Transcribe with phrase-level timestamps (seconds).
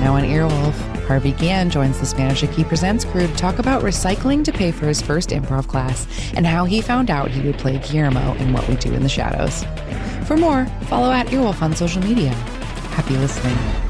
[0.00, 0.74] Now on Earwolf,
[1.06, 4.86] Harvey Gann joins the Spanish Aquí Presents crew to talk about recycling to pay for
[4.86, 8.66] his first improv class and how he found out he would play Guillermo in What
[8.66, 9.62] We Do in the Shadows.
[10.26, 12.30] For more, follow at Earwolf on social media.
[12.30, 13.89] Happy listening.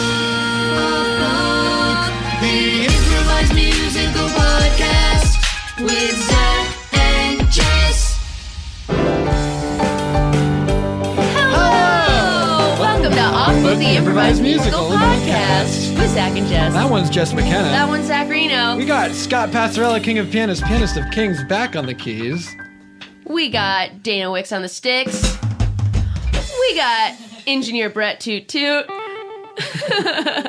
[5.83, 8.17] with Zach and Jess.
[11.33, 12.79] Hello!
[12.79, 16.73] Welcome to Off Book, the improvised musical podcast with Zach and Jess.
[16.73, 17.69] That one's Jess McKenna.
[17.69, 18.77] That one's Zach Reino.
[18.77, 22.55] We got Scott Passarella, King of Pianists, pianist of kings, back on the keys.
[23.25, 25.37] We got Dana Wicks on the sticks.
[26.33, 27.15] We got
[27.47, 28.85] engineer Brett Toot Toot.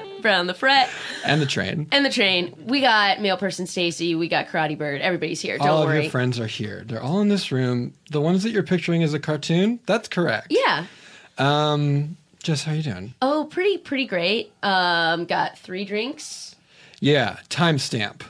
[0.31, 0.88] On the fret.
[1.25, 1.88] And the train.
[1.93, 2.55] And the train.
[2.66, 4.15] We got male person Stacy.
[4.15, 5.00] We got Karate Bird.
[5.00, 5.59] Everybody's here.
[5.59, 6.03] Don't all worry.
[6.03, 6.84] your friends are here.
[6.87, 7.94] They're all in this room.
[8.10, 10.49] The ones that you're picturing as a cartoon, that's correct.
[10.50, 10.87] yeah.
[11.38, 13.15] Um, Jess, how you doing?
[13.22, 14.53] Oh, pretty, pretty great.
[14.62, 16.55] Um, got three drinks.
[17.00, 18.22] Yeah, timestamp.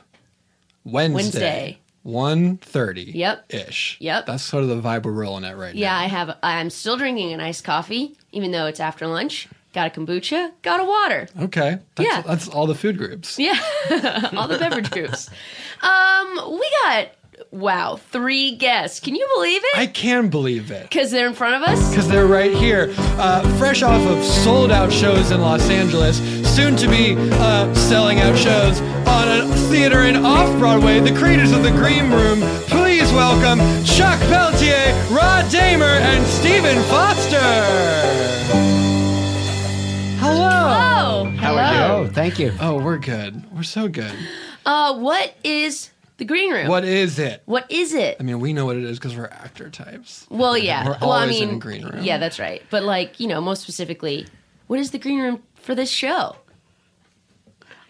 [0.85, 1.79] Wednesday.
[2.05, 2.59] Wednesday.
[2.61, 3.45] 1.30 Yep.
[3.53, 3.97] ish.
[4.01, 4.27] Yep.
[4.27, 5.99] That's sort of the vibe we're rolling at right Yeah, now.
[5.99, 6.37] Yeah i have.
[6.43, 9.49] I'm still drinking an iced coffee, even though it's after lunch.
[9.73, 10.53] Got a kombucha.
[10.63, 11.29] Got a water.
[11.41, 11.79] Okay.
[11.95, 12.21] That's, Yeah.
[12.23, 13.39] That's all the food groups.
[13.39, 13.59] Yeah,
[14.37, 15.31] all the beverage groups.
[15.81, 17.09] Um, we got
[17.51, 19.01] wow, three guests.
[19.01, 19.79] Can you believe it?
[19.79, 20.83] I can believe it.
[20.83, 21.91] Because they're in front of us.
[21.91, 26.19] Because they're right here, uh, fresh off of sold out shows in Los Angeles,
[26.55, 31.53] soon to be uh, selling out shows on a theater in off Broadway, the creators
[31.53, 32.41] of the Green Room.
[32.69, 38.62] Please welcome Chuck Pelletier, Rod Damer, and Stephen Foster.
[40.23, 41.25] Hello.
[41.27, 41.81] Oh, How are you?
[41.81, 42.53] Oh, thank you.
[42.61, 43.45] Oh, we're good.
[43.53, 44.15] We're so good.
[44.65, 46.69] Uh, what is the green room?
[46.69, 47.43] What is it?
[47.47, 48.19] What is it?
[48.21, 50.29] I mean, we know what it is because we're actor types.
[50.31, 50.87] Well, yeah.
[50.87, 52.05] We're well, I mean, in green room.
[52.05, 52.63] yeah, that's right.
[52.71, 54.29] But like, you know, most specifically,
[54.69, 56.37] what is the green room for this show?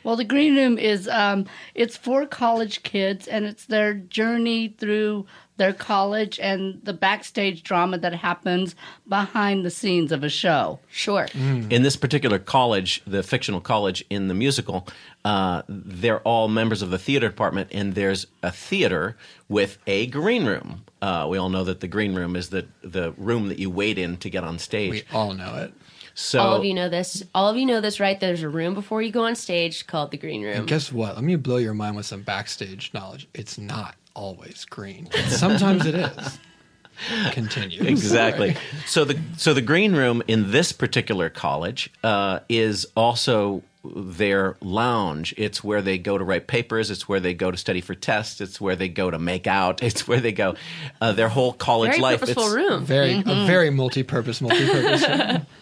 [0.02, 1.44] Well, the green room is um,
[1.74, 5.26] it's for college kids, and it's their journey through
[5.62, 8.74] their college and the backstage drama that happens
[9.08, 10.80] behind the scenes of a show.
[10.90, 11.28] Sure.
[11.34, 14.88] in this particular college, the fictional college in the musical,
[15.24, 19.16] uh, they're all members of the theater department, and there's a theater
[19.48, 20.82] with a green room.
[21.00, 23.98] Uh, we all know that the green room is the the room that you wait
[23.98, 24.90] in to get on stage.
[24.90, 25.72] We all know it.
[26.14, 27.22] so All of you know this.
[27.36, 28.18] All of you know this, right?
[28.18, 30.56] There's a room before you go on stage called the green room.
[30.56, 31.14] And guess what?
[31.14, 33.28] Let me blow your mind with some backstage knowledge.
[33.32, 35.08] It's not always green.
[35.28, 36.38] Sometimes it is.
[37.32, 37.82] Continue.
[37.84, 38.54] exactly.
[38.54, 38.66] Sorry.
[38.86, 45.34] So the so the green room in this particular college uh, is also their lounge.
[45.36, 46.90] It's where they go to write papers.
[46.90, 48.40] It's where they go to study for tests.
[48.40, 49.82] It's where they go to make out.
[49.92, 50.54] It's where they go.
[51.00, 52.20] Uh, their whole college Very life.
[52.20, 52.84] purposeful it's- room.
[52.84, 55.08] Very, a very multi-purpose, multi-purpose.
[55.08, 55.46] room.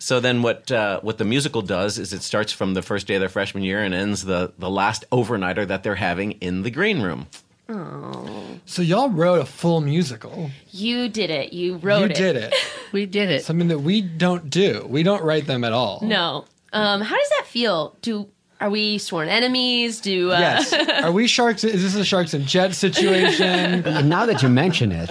[0.00, 3.14] So then, what uh, what the musical does is it starts from the first day
[3.14, 6.72] of their freshman year and ends the the last overnighter that they're having in the
[6.72, 7.28] green room.
[7.68, 10.50] So y'all wrote a full musical.
[10.70, 11.52] You did it.
[11.52, 12.14] You wrote you it.
[12.14, 12.54] did it.
[12.92, 13.44] We did it.
[13.44, 14.86] Something that we don't do.
[14.88, 15.98] We don't write them at all.
[16.02, 16.44] No.
[16.72, 17.96] Um, how does that feel?
[18.00, 18.28] Do
[18.60, 20.00] are we sworn enemies?
[20.00, 20.72] Do uh, Yes.
[21.04, 21.62] Are we sharks?
[21.64, 23.82] Is this a sharks and jets situation?
[24.08, 25.10] Now that you mention it.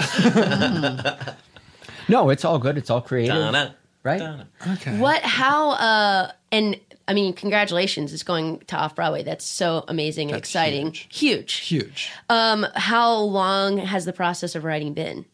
[2.09, 2.77] no, it's all good.
[2.77, 3.35] It's all creative.
[3.35, 4.19] Donna, Right?
[4.19, 4.47] Donna.
[4.73, 4.97] Okay.
[4.97, 5.21] what?
[5.21, 5.71] How?
[5.71, 8.13] Uh, and I mean, congratulations!
[8.13, 9.23] It's going to off Broadway.
[9.23, 10.93] That's so amazing and That's exciting.
[10.93, 11.53] Huge.
[11.55, 12.11] Huge.
[12.29, 15.25] Um, how long has the process of writing been?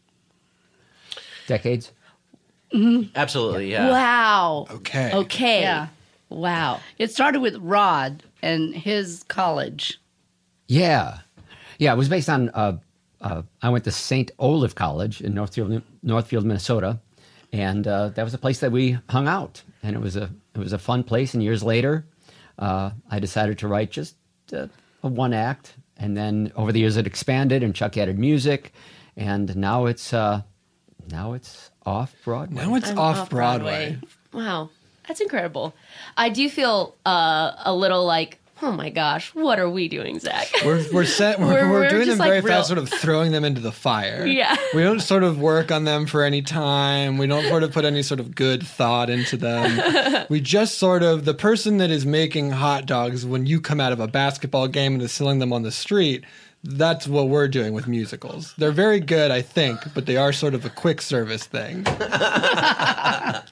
[1.46, 1.92] Decades.
[3.14, 3.90] Absolutely, yeah.
[3.90, 4.66] Wow.
[4.70, 5.12] Okay.
[5.12, 5.60] Okay.
[5.62, 5.88] Yeah.
[6.28, 6.80] Wow.
[6.98, 10.00] It started with Rod and his college.
[10.68, 11.18] Yeah,
[11.78, 11.92] yeah.
[11.92, 12.48] It was based on.
[12.50, 12.78] Uh,
[13.20, 14.30] uh, I went to St.
[14.38, 16.98] Olaf College in Northfield, Northfield, Minnesota,
[17.52, 20.58] and uh, that was a place that we hung out, and it was a it
[20.58, 21.34] was a fun place.
[21.34, 22.06] And years later,
[22.58, 24.16] uh, I decided to write just
[24.52, 24.68] uh,
[25.02, 28.72] a one act, and then over the years it expanded, and Chuck added music,
[29.16, 30.42] and now it's uh,
[31.10, 32.64] now it's off Broadway.
[32.64, 33.98] Now it's I'm off Broadway.
[34.32, 34.70] Wow.
[35.08, 35.74] That's incredible.
[36.16, 40.48] I do feel uh, a little like, oh my gosh, what are we doing, Zach?
[40.64, 41.38] We're we're set.
[41.40, 43.72] We're, We're- we're, doing them like, very real- fast, sort of throwing them into the
[43.72, 44.24] fire.
[44.24, 44.56] Yeah.
[44.74, 47.18] We don't sort of work on them for any time.
[47.18, 50.26] We don't sort of put any sort of good thought into them.
[50.30, 53.92] we just sort of the person that is making hot dogs when you come out
[53.92, 56.24] of a basketball game and is selling them on the street.
[56.64, 58.54] That's what we're doing with musicals.
[58.56, 61.82] They're very good, I think, but they are sort of a quick service thing.
[61.86, 63.42] I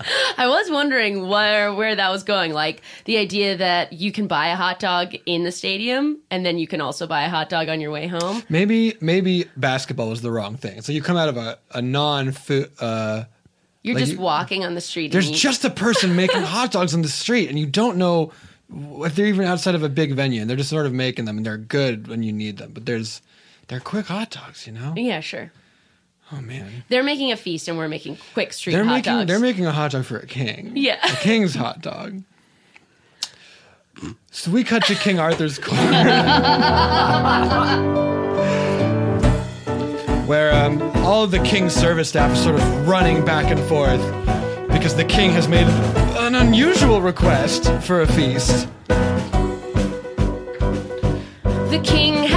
[0.46, 2.52] was wondering where where that was going.
[2.52, 6.58] Like the idea that you can buy a hot dog in the stadium and then
[6.58, 8.42] you can also buy a hot dog on your way home.
[8.48, 10.82] Maybe maybe basketball was the wrong thing.
[10.82, 12.70] So you come out of a, a non food.
[12.80, 13.24] Uh,
[13.82, 15.12] You're Like just you- walking on the street.
[15.12, 18.32] There's just a person making hot dogs on the street, and you don't know
[18.72, 21.36] if they're even outside of a big venue, and they're just sort of making them,
[21.36, 22.72] and they're good when you need them.
[22.72, 23.20] But there's
[23.68, 24.94] they're quick hot dogs, you know.
[24.96, 25.52] yeah, sure.
[26.32, 29.26] Oh man, They're making a feast and we're making quick street they're hot making dogs.
[29.26, 30.70] they're making a hot dog for a king.
[30.76, 30.98] Yeah.
[31.04, 32.22] a king's hot dog.
[34.30, 35.76] So we cut to King Arthur's court,
[40.26, 44.00] where um, all of the king's service staff is sort of running back and forth
[44.80, 45.66] because the king has made
[46.24, 48.66] an unusual request for a feast.
[51.68, 52.29] The king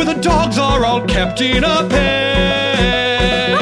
[0.00, 3.52] where the dogs are all kept in a pen.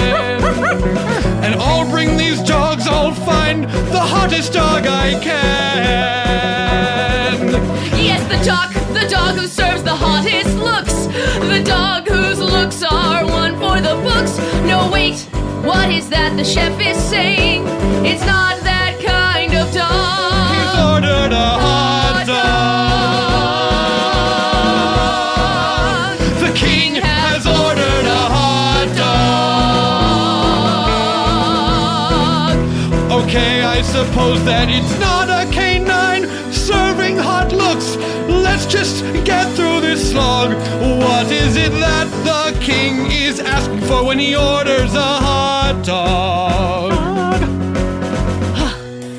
[1.42, 5.38] and I'll bring these dogs, I'll find the hottest dog I can.
[7.98, 11.08] Yes, the dog, the dog who serves the hottest looks.
[11.52, 14.38] The dog whose looks are one for the books.
[14.64, 15.18] No, wait,
[15.66, 17.66] what is that the chef is saying?
[18.06, 20.54] It's not that kind of dog.
[20.54, 21.87] He's ordered a hot
[33.38, 37.94] Okay, I suppose that it's not a canine serving hot looks.
[38.26, 40.50] Let's just get through this slog.
[40.98, 46.92] What is it that the king is asking for when he orders a hot dog?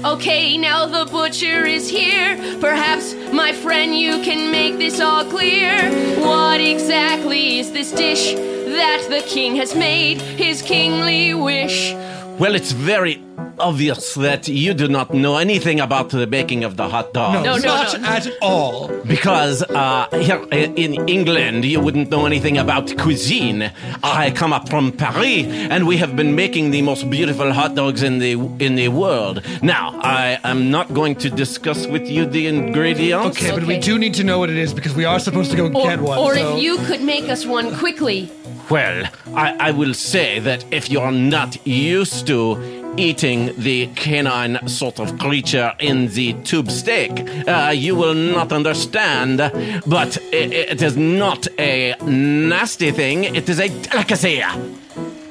[0.04, 2.36] Okay, now the butcher is here.
[2.60, 5.80] Perhaps, my friend, you can make this all clear.
[6.20, 11.94] What exactly is this dish that the king has made his kingly wish?
[12.38, 13.22] Well, it's very
[13.60, 17.34] obvious that you do not know anything about the making of the hot dog.
[17.34, 18.08] No, No, no, not no.
[18.08, 18.88] at all.
[19.06, 23.72] Because uh, here in England, you wouldn't know anything about cuisine.
[24.04, 28.04] I come up from Paris, and we have been making the most beautiful hot dogs
[28.04, 29.44] in the in the world.
[29.62, 33.38] Now, I am not going to discuss with you the ingredients.
[33.38, 35.58] Okay, but we do need to know what it is because we are supposed to
[35.58, 36.18] go Or, get one.
[36.18, 38.32] or so- if you could make us one quickly.
[38.70, 45.00] Well, I, I will say that if you're not used to eating the canine sort
[45.00, 47.12] of creature in the tube steak,
[47.48, 49.38] uh, you will not understand.
[49.86, 50.36] But i
[50.72, 54.44] it is not a nasty thing, it is a delicacy.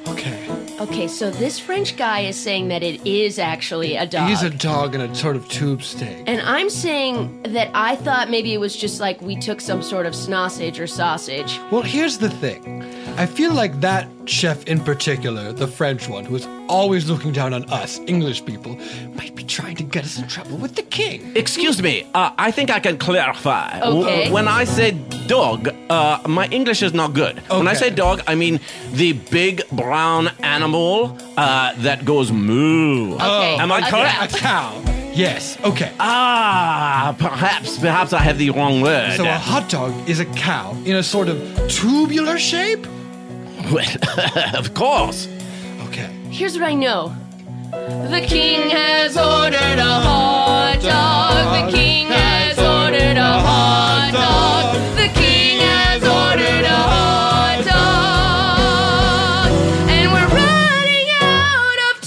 [0.07, 0.39] Okay.
[0.79, 4.29] Okay, so this French guy is saying that it is actually a dog.
[4.29, 6.23] He's a dog in a sort of tube steak.
[6.25, 10.05] and I'm saying that I thought maybe it was just like we took some sort
[10.05, 11.59] of sausage or sausage.
[11.69, 12.83] Well, here's the thing.
[13.17, 17.53] I feel like that chef in particular, the French one, who is always looking down
[17.53, 18.77] on us, English people,
[19.15, 21.31] might be trying to get us in trouble with the king.
[21.35, 23.79] Excuse me, uh, I think I can clarify.
[23.79, 24.31] W- Okay.
[24.31, 24.91] when I say
[25.27, 27.37] dog, uh, my English is not good.
[27.39, 27.57] Okay.
[27.57, 28.59] When I say dog, I mean
[28.93, 33.15] the big brown animal uh, that goes moo.
[33.15, 33.57] Okay.
[33.59, 34.35] Am I a correct?
[34.35, 34.81] A cow.
[35.13, 35.57] Yes.
[35.63, 35.91] Okay.
[35.99, 39.17] Ah, perhaps, perhaps I have the wrong word.
[39.17, 42.85] So a hot dog is a cow in a sort of tubular shape.
[43.71, 43.85] Well,
[44.57, 45.27] of course.
[45.87, 46.09] Okay.
[46.29, 47.13] Here's what I know.
[47.71, 51.67] The king has ordered a hot dog.
[51.67, 54.75] The king has ordered a hot dog.
[54.97, 57.63] The king has ordered a hot
[59.43, 59.51] dog.
[59.89, 62.01] And we're running out of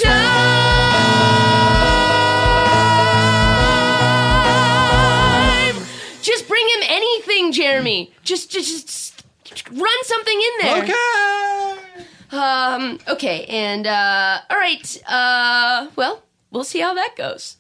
[5.73, 5.87] time.
[6.23, 8.13] Just bring him anything, Jeremy.
[8.25, 8.89] Just, just, just
[9.71, 10.83] run something in there.
[10.83, 11.79] Okay.
[12.33, 15.03] Um, okay, and uh all right.
[15.07, 17.57] Uh well, we'll see how that goes.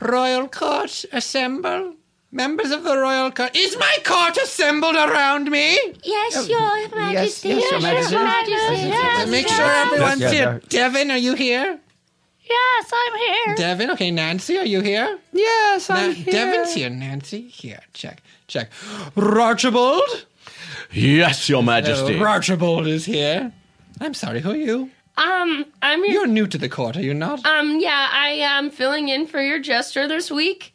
[0.00, 1.94] Royal court assemble.
[2.34, 3.54] Members of the royal court.
[3.54, 5.76] Is my court assembled around me?
[6.02, 7.48] Yes, your Majesty.
[7.50, 8.90] yes, Your Majesty.
[8.90, 10.60] Uh, Make sure everyone's Yes, here.
[10.62, 11.78] yes, Devin, are you here?
[12.48, 13.54] Yes, I'm here.
[13.56, 14.10] Devin, okay.
[14.10, 15.18] Nancy, are you here?
[15.32, 16.32] Yes, I'm here.
[16.32, 16.88] Devin's here.
[16.90, 17.80] Nancy, here.
[17.92, 18.70] Check, check.
[19.14, 20.26] Archibald?
[20.92, 22.18] Yes, Your Majesty.
[22.18, 23.52] Uh, Archibald is here.
[24.00, 24.90] I'm sorry, who are you?
[25.16, 27.44] Um, I'm your You're new to the court, are you not?
[27.44, 30.74] um yeah, I am filling in for your jester this week.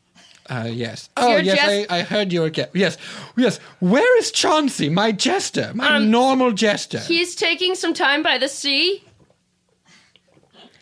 [0.50, 1.10] Uh, yes.
[1.18, 2.50] Oh, You're yes, jest- I, I heard you were.
[2.50, 2.98] Ge- yes,
[3.36, 3.58] yes.
[3.80, 7.00] Where is Chauncey, my jester, my Um, normal jester?
[7.00, 9.04] He's taking some time by the sea.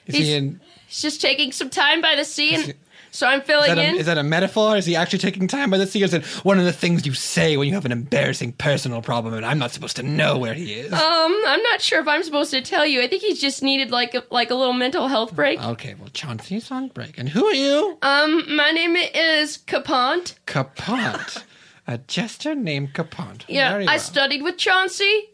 [0.06, 0.62] is he he's- in?
[0.88, 2.74] He's just taking some time by the sea and he-
[3.16, 3.96] so I'm Is filling a, in.
[3.96, 4.76] is that a metaphor?
[4.76, 6.02] Is he actually taking time by the sea?
[6.04, 9.02] Or is it one of the things you say when you have an embarrassing personal
[9.02, 10.92] problem and I'm not supposed to know where he is?
[10.92, 13.02] um, I'm not sure if I'm supposed to tell you.
[13.02, 15.62] I think he's just needed like a, like a little mental health break.
[15.64, 17.18] okay, well, Chauncey's on break.
[17.18, 17.98] And who are you?
[18.02, 20.36] Um, my name is Capont.
[20.46, 21.44] Capont.
[21.88, 23.44] a jester named Capont.
[23.48, 24.00] Yeah, Very I well.
[24.00, 25.30] studied with Chauncey.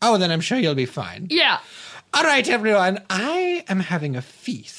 [0.00, 1.26] Oh, then I'm sure you'll be fine.
[1.28, 1.58] Yeah.
[2.14, 3.00] All right, everyone.
[3.10, 4.77] I am having a feast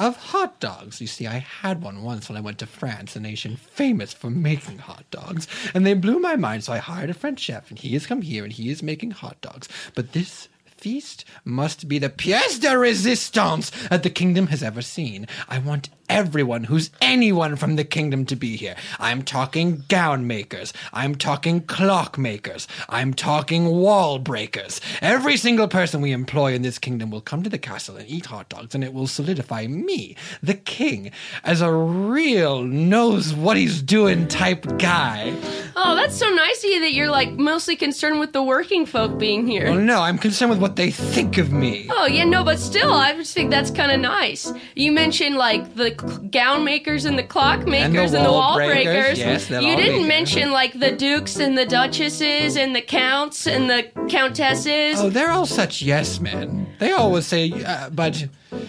[0.00, 1.00] of hot dogs.
[1.00, 4.30] You see, I had one once when I went to France, a nation famous for
[4.30, 6.64] making hot dogs, and they blew my mind.
[6.64, 9.10] So I hired a French chef, and he has come here and he is making
[9.10, 9.68] hot dogs.
[9.94, 15.26] But this feast must be the pièce de résistance that the kingdom has ever seen.
[15.46, 18.74] I want everyone who's anyone from the kingdom to be here.
[18.98, 20.72] I'm talking gown makers.
[20.92, 22.66] I'm talking clock makers.
[22.88, 24.80] I'm talking wall breakers.
[25.00, 28.26] Every single person we employ in this kingdom will come to the castle and eat
[28.26, 31.12] hot dogs, and it will solidify me, the king,
[31.44, 35.32] as a real knows what he's doing type guy.
[35.76, 39.16] Oh, that's so nice of you that you're like mostly concerned with the working folk
[39.16, 39.66] being here.
[39.66, 41.86] Well, no, I'm concerned with what they think of me.
[41.88, 44.52] Oh yeah, no, but still, I just think that's kind of nice.
[44.74, 45.99] You mentioned like the
[46.30, 49.18] gown makers and the clock makers and the, wall breakers, breakers.
[49.18, 53.84] yes, you didn't mention like the dukes and the duchesses and the counts and the
[54.08, 55.00] countesses.
[55.00, 56.66] Oh, they're all such yes men.
[56.78, 58.26] They always say, uh, but,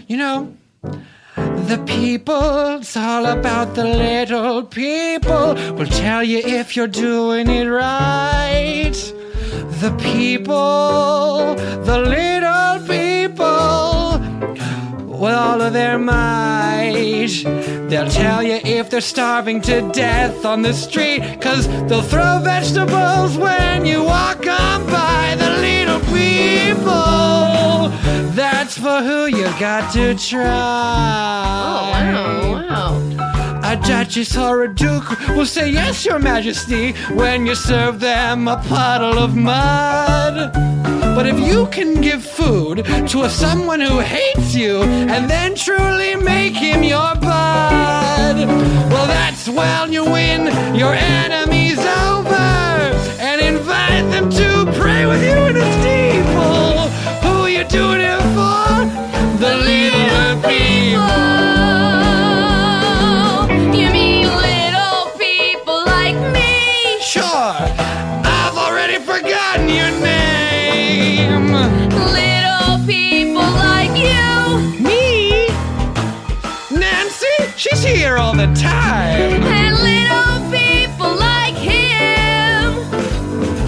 [0.07, 0.55] you know,
[1.35, 5.55] the people, it's all about the little people.
[5.75, 9.13] Will tell you if you're doing it right.
[9.81, 12.40] The people, the little
[15.21, 17.43] with all of their might.
[17.89, 23.37] They'll tell you if they're starving to death on the street, cause they'll throw vegetables
[23.37, 25.35] when you walk on by.
[25.37, 27.89] The little people,
[28.33, 30.41] that's for who you got to try.
[31.67, 33.61] oh wow, wow.
[33.63, 38.57] A duchess or a duke will say yes, your majesty, when you serve them a
[38.67, 40.70] puddle of mud.
[41.15, 46.15] But if you can give food to a someone who hates you and then truly
[46.15, 48.37] make him your bud,
[48.91, 52.33] well, that's when you win your enemies over
[53.19, 56.87] and invite them to pray with you in a steeple.
[57.25, 58.71] Who you doing it for?
[59.39, 61.40] The little people.
[77.61, 79.43] She's here all the time.
[79.43, 82.73] And little people like him.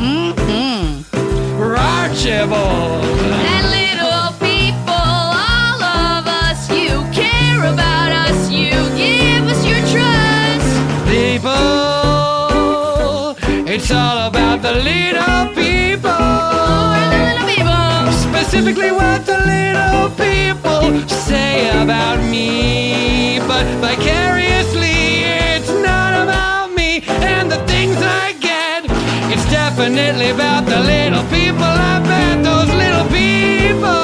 [0.02, 1.62] Mm-hmm.
[1.62, 3.06] Archibald.
[3.54, 10.74] And little people, all of us, you care about us, you give us your trust.
[11.14, 11.54] People.
[13.72, 16.18] It's all about the little people.
[16.94, 18.12] We're the little people.
[18.26, 21.43] Specifically, what the little people say
[30.14, 34.02] lately about the little people I met, those little people.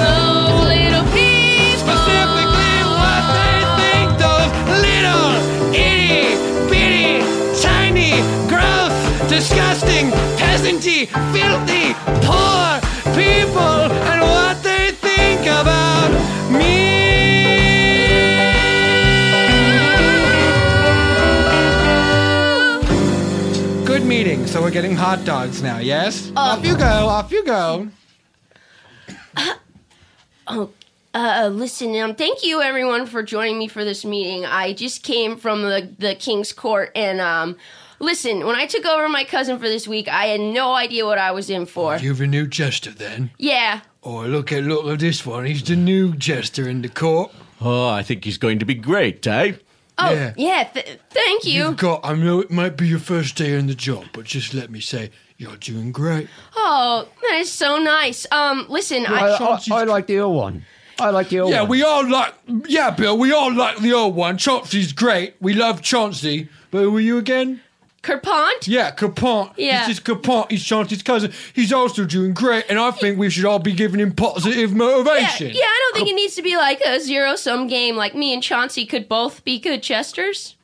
[0.00, 1.78] Those little people.
[1.84, 4.52] Specifically, what they think those
[4.86, 5.28] little,
[5.74, 6.36] itty
[6.70, 7.20] bitty,
[7.60, 8.12] tiny,
[8.48, 8.94] gross,
[9.28, 11.79] disgusting, peasanty, filthy.
[24.70, 26.28] We're getting hot dogs now, yes?
[26.28, 27.88] Um, off you go, off you go.
[30.46, 30.70] Oh
[31.12, 34.44] uh, listen, um, thank you everyone for joining me for this meeting.
[34.44, 37.56] I just came from the, the King's Court, and um,
[37.98, 41.18] listen, when I took over my cousin for this week, I had no idea what
[41.18, 41.96] I was in for.
[41.96, 43.30] You've a new jester then?
[43.38, 45.46] Yeah, Oh, look at look at this one.
[45.46, 47.32] He's the new jester in the court.
[47.60, 49.54] Oh, I think he's going to be great, eh?
[50.02, 50.32] Oh, Yeah.
[50.36, 51.64] yeah, th- thank you.
[51.64, 52.00] You've got.
[52.04, 54.80] I know it might be your first day in the job, but just let me
[54.80, 56.28] say, you're doing great.
[56.56, 58.26] Oh, that is so nice.
[58.32, 60.64] Um, listen, I, I, I, I like the old one.
[60.98, 61.66] I like the old Yeah, one.
[61.66, 62.34] Yeah, we all like.
[62.68, 64.36] Yeah, Bill, we all like the old one.
[64.36, 65.34] Chauncey's great.
[65.40, 66.48] We love Chauncey.
[66.70, 67.60] But who were you again?
[68.02, 68.66] Kerpont?
[68.66, 69.52] Yeah, Capont.
[69.56, 69.86] Yeah.
[69.86, 70.50] This is Capont.
[70.50, 71.32] He's Chauncey's cousin.
[71.52, 75.48] He's also doing great, and I think we should all be giving him positive motivation.
[75.54, 77.96] yeah, I don't think it needs to be like a zero sum game.
[77.96, 80.56] Like me and Chauncey could both be good chesters.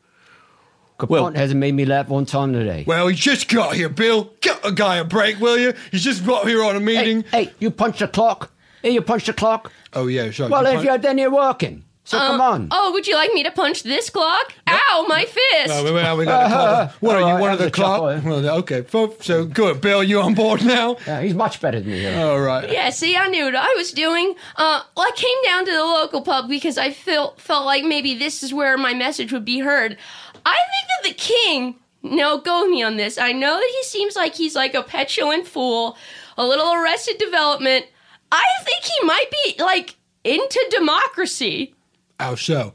[0.99, 2.85] Capone Well- hasn't made me laugh one time today.
[2.87, 4.33] Well, he just got here, Bill.
[4.41, 5.75] Get a guy a break, will you?
[5.91, 7.25] He's just got here on a meeting.
[7.33, 8.51] hey, you punch the clock.
[8.83, 9.71] Hey, you punch the clock.
[9.93, 10.49] Oh yeah, sure.
[10.49, 11.83] Well, You if punch- you're then you're working.
[12.05, 12.69] So oh, come on.
[12.71, 14.55] Oh, would you like me to punch this clock?
[14.91, 15.69] Ow, my fist!
[15.69, 16.93] Well, we got a clock.
[17.01, 18.25] What are you, Alright, one of the was a chuckle, clock?
[18.25, 18.29] eh?
[18.29, 18.85] Well, okay,
[19.21, 19.81] so good.
[19.81, 20.97] Bill, you on board now?
[21.07, 22.01] Yeah, he's much better than me.
[22.01, 22.19] Here.
[22.25, 22.71] All right.
[22.71, 24.35] Yeah, see, I knew what I was doing.
[24.57, 28.15] Uh, well, I came down to the local pub because I felt felt like maybe
[28.15, 29.97] this is where my message would be heard.
[30.45, 31.77] I think that the king.
[32.03, 33.19] No, go with me on this.
[33.19, 35.97] I know that he seems like he's like a petulant fool,
[36.39, 37.87] a little arrested development.
[38.31, 41.75] I think he might be like into democracy.
[42.21, 42.75] How so?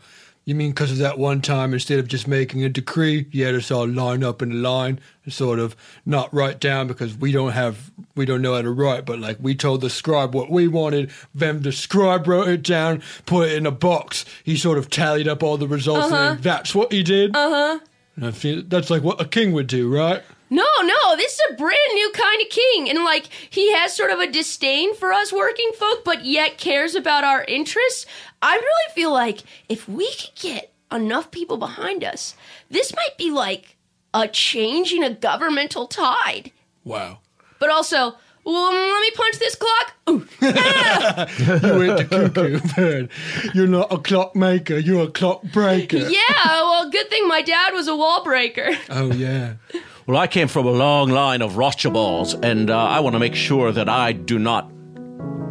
[0.51, 3.55] You mean because of that one time, instead of just making a decree, you had
[3.55, 7.31] us all line up in a line and sort of not write down because we
[7.31, 10.51] don't have, we don't know how to write, but like we told the scribe what
[10.51, 14.25] we wanted, then the scribe wrote it down, put it in a box.
[14.43, 17.33] He sort of tallied up all the results, and then that's what he did.
[17.33, 17.79] Uh
[18.17, 18.61] huh.
[18.67, 20.21] That's like what a king would do, right?
[20.53, 22.89] No, no, this is a brand new kind of king.
[22.89, 26.93] And like, he has sort of a disdain for us working folk, but yet cares
[26.93, 28.05] about our interests.
[28.41, 32.35] I really feel like if we could get enough people behind us,
[32.69, 33.77] this might be like
[34.13, 36.51] a change in a governmental tide.
[36.83, 37.19] Wow.
[37.59, 39.93] But also, well, let me punch this clock.
[40.09, 40.27] Ooh.
[40.41, 43.09] You went to cuckoo bird.
[43.53, 45.97] You're not a clock maker, you're a clock breaker.
[45.97, 48.71] Yeah, well, good thing my dad was a wall breaker.
[48.89, 49.53] Oh, yeah.
[50.11, 53.33] Well, I came from a long line of Rothschilds, and uh, I want to make
[53.33, 54.69] sure that I do not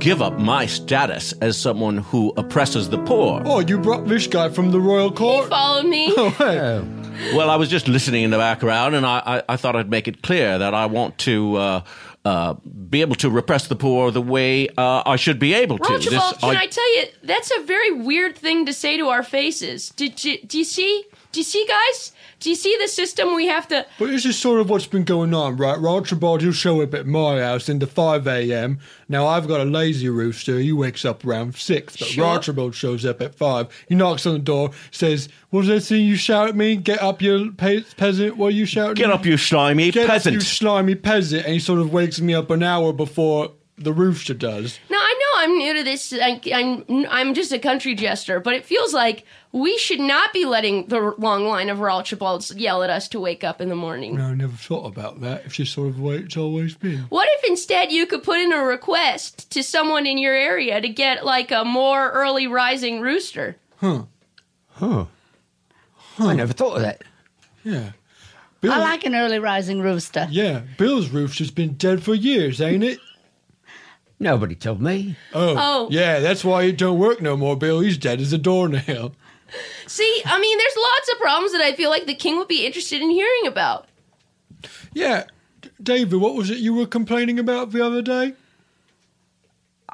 [0.00, 3.40] give up my status as someone who oppresses the poor.
[3.46, 5.48] Oh, you brought this guy from the royal court?
[5.48, 6.12] Followed me.
[6.14, 7.34] Oh, Hey.
[7.34, 10.06] Well, I was just listening in the background, and I, I, I thought I'd make
[10.06, 11.84] it clear that I want to uh,
[12.26, 15.92] uh, be able to repress the poor the way uh, I should be able to.
[15.94, 19.22] Archibald, can I- I tell you, that's a very weird thing to say to our
[19.22, 19.88] faces.
[19.88, 21.04] Did you, do you see?
[21.32, 22.12] Do you see, guys?
[22.40, 23.86] Do you see the system we have to?
[23.98, 25.78] But this is sort of what's been going on, right?
[25.78, 28.80] Archibald, he'll show up at my house into 5 a.m.
[29.08, 30.58] Now, I've got a lazy rooster.
[30.58, 31.96] He wakes up around 6.
[31.98, 32.24] But Sure.
[32.24, 33.68] Archibald shows up at 5.
[33.88, 36.74] He knocks on the door, says, What was that thing you shout at me?
[36.76, 38.36] Get up, you pe- peasant.
[38.36, 38.94] What are you shouting?
[38.94, 40.34] Get up, you slimy Get peasant.
[40.36, 41.44] up, you slimy peasant.
[41.44, 44.78] And he sort of wakes me up an hour before the rooster does.
[44.90, 44.99] Now I know
[45.40, 46.12] I'm new to this.
[46.12, 50.44] I, I'm I'm just a country jester, but it feels like we should not be
[50.44, 54.16] letting the long line of Archibalds yell at us to wake up in the morning.
[54.16, 55.46] No, I never thought about that.
[55.46, 57.00] It's just sort of the way it's always been.
[57.08, 60.88] What if instead you could put in a request to someone in your area to
[60.88, 63.56] get like a more early rising rooster?
[63.78, 64.04] Huh.
[64.72, 65.06] Huh.
[65.94, 66.26] huh.
[66.26, 67.02] I never thought of that.
[67.64, 67.92] Yeah.
[68.60, 70.28] Bill, I like an early rising rooster.
[70.30, 72.98] Yeah, Bill's rooster's been dead for years, ain't it?
[74.22, 75.16] Nobody told me.
[75.32, 75.88] Oh, Oh.
[75.90, 77.80] yeah, that's why it don't work no more, Bill.
[77.80, 79.14] He's dead as a doornail.
[79.86, 82.66] See, I mean, there's lots of problems that I feel like the king would be
[82.66, 83.88] interested in hearing about.
[84.92, 85.24] Yeah,
[85.62, 88.34] D- David, what was it you were complaining about the other day?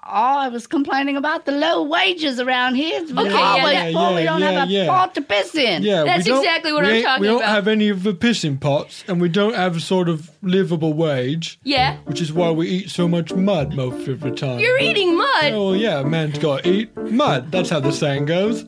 [0.08, 3.02] Oh, I was complaining about the low wages around here.
[3.04, 4.14] We Okay, always yeah, full.
[4.14, 4.86] we don't yeah, have a yeah.
[4.86, 5.82] pot to piss in.
[5.82, 7.20] Yeah, That's exactly what I'm talking about.
[7.20, 7.48] We don't about.
[7.48, 11.58] have any of the pissing pots, and we don't have a sort of livable wage,
[11.64, 14.60] Yeah, which is why we eat so much mud most of the time.
[14.60, 15.52] you're eating mud.
[15.52, 17.50] Oh, yeah, man's got to eat mud.
[17.50, 18.64] That's how the saying goes.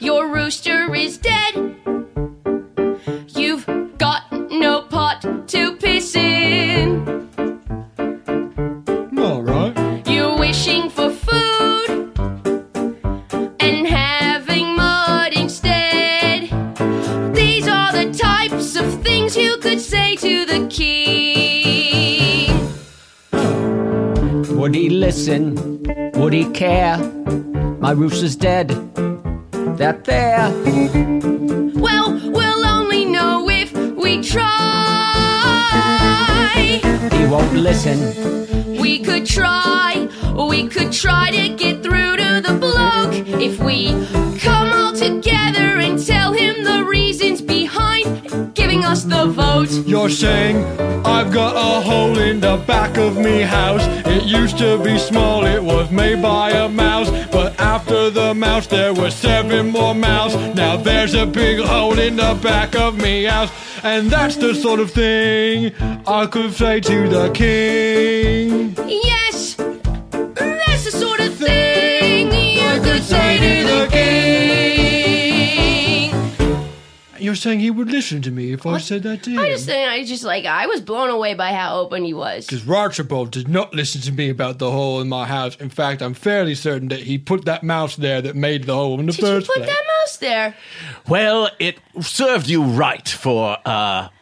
[0.00, 1.71] Your rooster is dead.
[24.50, 25.54] Would he listen?
[26.14, 26.98] Would he care?
[27.78, 28.68] My rooster's dead.
[29.78, 30.50] That there.
[31.74, 34.42] Well, we'll only know if we try.
[36.82, 37.08] try.
[37.12, 37.98] He won't listen.
[38.80, 40.08] We could try,
[40.48, 43.92] we could try to get through to the bloke if we
[48.92, 49.70] us the vote.
[49.86, 50.56] You're saying
[51.04, 53.84] I've got a hole in the back of me house.
[54.06, 57.10] It used to be small, it was made by a mouse.
[57.36, 60.34] But after the mouse, there were seven more mouse.
[60.54, 63.50] Now there's a big hole in the back of me house.
[63.82, 65.72] And that's the sort of thing
[66.06, 68.74] I could say to the king.
[69.08, 69.54] Yes,
[70.74, 72.26] that's the sort of thing
[72.60, 74.11] you could say to the king.
[77.32, 79.38] You're saying he would listen to me if I said that to him?
[79.38, 82.44] I just think I just like I was blown away by how open he was.
[82.46, 85.56] Because Archibald did not listen to me about the hole in my house.
[85.56, 89.00] In fact, I'm fairly certain that he put that mouse there that made the hole
[89.00, 89.68] in the Did you first put place.
[89.70, 90.54] that mouse there?
[91.08, 93.70] Well, it served you right for uh,
[94.02, 94.10] w-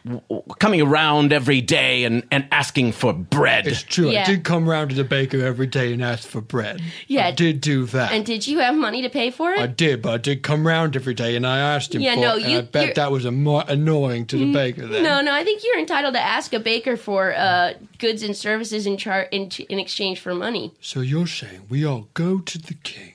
[0.59, 3.67] coming around every day and, and asking for bread.
[3.67, 4.09] It's true.
[4.09, 4.23] Yeah.
[4.23, 6.81] I did come round to the baker every day and ask for bread.
[7.07, 7.27] Yeah.
[7.27, 8.11] I did do that.
[8.11, 9.59] And did you have money to pay for it?
[9.59, 12.21] I did, but I did come round every day and I asked him Yeah, for
[12.21, 12.43] no, it.
[12.43, 15.03] and you- I bet that was amo- annoying to the baker then.
[15.03, 15.33] No, no.
[15.33, 19.27] I think you're entitled to ask a baker for uh, goods and services in, char-
[19.31, 20.73] in in exchange for money.
[20.81, 23.13] So you're saying we all go to the king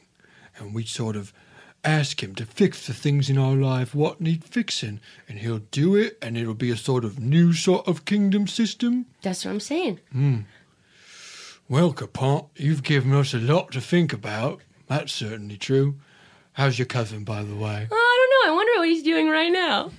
[0.59, 1.33] and we sort of
[1.87, 5.94] ask him to fix the things in our life what need fixing and he'll do
[5.94, 9.07] it and it'll be a sort of new sort of kingdom system?
[9.22, 10.01] That's what I'm saying.
[11.68, 14.61] Well, Capont, you've given us a lot to think about.
[14.88, 15.94] That's certainly true.
[16.55, 17.87] How's your cousin, by the way?
[17.90, 18.53] Oh, I don't know.
[18.53, 19.90] I wonder what he's doing right now.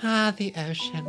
[0.00, 1.04] Ah, the ocean.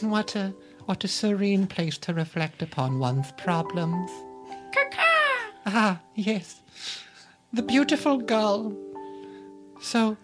[0.00, 0.52] What a
[0.86, 4.10] what a serene place to reflect upon one's problems.
[4.72, 5.04] Caca!
[5.66, 6.60] Ah, yes.
[7.52, 8.76] The beautiful gull.
[9.80, 10.16] So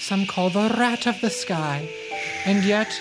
[0.00, 1.88] some call the rat of the sky.
[2.44, 3.00] And yet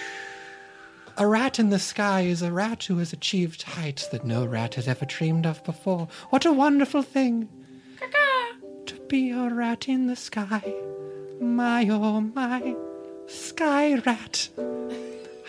[1.17, 4.75] a rat in the sky is a rat who has achieved heights that no rat
[4.75, 6.07] has ever dreamed of before.
[6.29, 7.49] What a wonderful thing.
[7.99, 10.61] Kaka to be a rat in the sky.
[11.39, 12.75] My oh my.
[13.27, 14.49] Sky rat.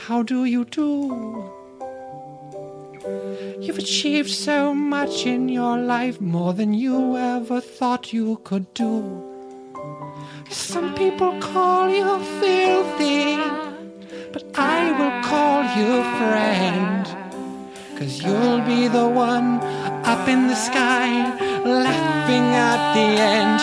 [0.09, 1.49] How do you do?
[3.61, 8.93] You've achieved so much in your life, more than you ever thought you could do.
[10.51, 13.37] Some people call you filthy,
[14.33, 17.07] but I will call you friend.
[17.97, 19.61] Cause you'll be the one
[20.03, 21.07] up in the sky,
[21.65, 23.61] laughing at the end.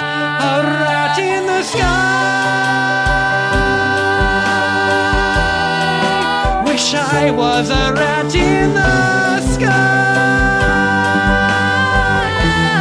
[0.52, 3.09] A rat in the sky.
[6.90, 9.70] Wish I was a rat in the sky.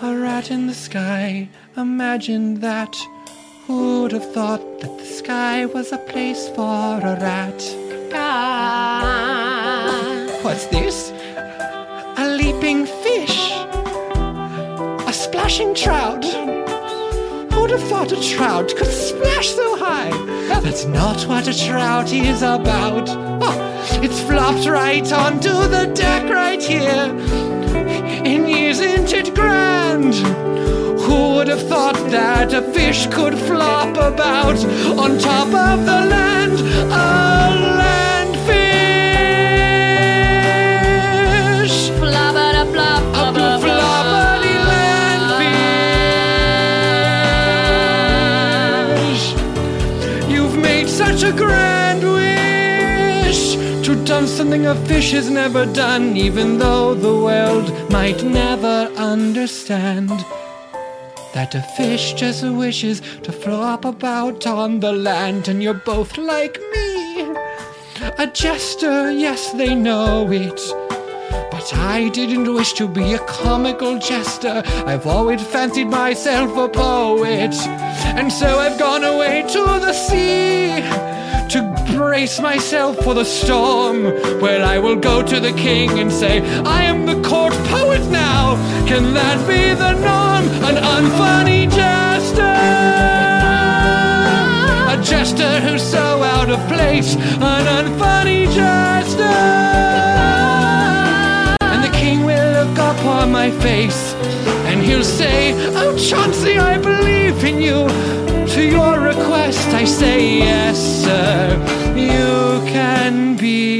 [0.00, 2.96] A rat in the sky, imagine that.
[3.66, 7.60] Who'd have thought that the sky was a place for a rat?
[10.44, 11.10] What's this?
[12.16, 12.86] A leaping
[15.50, 16.24] splashing trout.
[17.52, 20.10] Who'd have thought a trout could splash so high?
[20.62, 23.08] That's not what a trout is about.
[23.08, 27.10] Oh, it's flopped right onto the deck right here.
[28.24, 30.14] And isn't it grand?
[31.00, 34.64] Who would have thought that a fish could flop about
[35.04, 36.60] on top of the land?
[36.92, 37.59] A
[51.30, 57.68] a grand wish to done something a fish has never done, even though the world
[57.90, 60.10] might never understand.
[61.34, 66.58] That a fish just wishes to flop about on the land, and you're both like
[66.72, 67.22] me.
[68.18, 70.60] A jester, yes, they know it.
[71.52, 74.62] But I didn't wish to be a comical jester.
[74.84, 77.54] I've always fancied myself a poet.
[78.18, 81.09] And so I've gone away to the sea
[82.10, 84.02] brace myself for the storm,
[84.42, 88.56] where I will go to the king and say, I am the court poet now.
[88.88, 90.44] Can that be the norm?
[90.68, 92.56] An unfunny jester.
[94.94, 97.14] A jester who's so out of place.
[97.54, 99.36] An unfunny jester.
[101.72, 104.14] And the king will look upon my face
[104.68, 108.39] and he'll say, Oh, Chauncey, I believe in you.
[108.60, 111.56] To your request, I say yes, sir.
[111.96, 113.78] You can be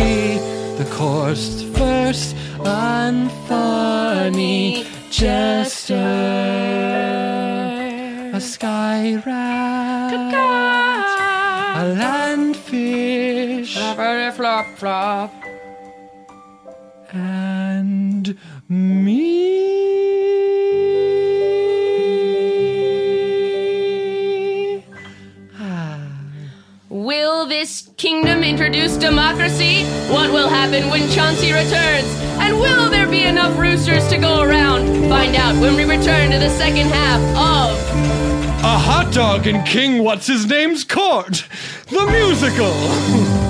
[0.79, 3.67] the course first unfunny
[5.11, 5.95] jester.
[8.33, 10.15] A sky rat,
[11.77, 13.75] a land landfish,
[14.33, 15.31] Flop, flop.
[17.13, 18.35] and
[18.71, 19.81] me.
[27.61, 29.85] This kingdom introduce democracy?
[30.09, 32.09] What will happen when Chauncey returns?
[32.41, 34.87] And will there be enough roosters to go around?
[35.11, 37.79] Find out when we return to the second half of
[38.65, 41.47] A hot dog in King What's His Name's Court,
[41.89, 43.41] the musical.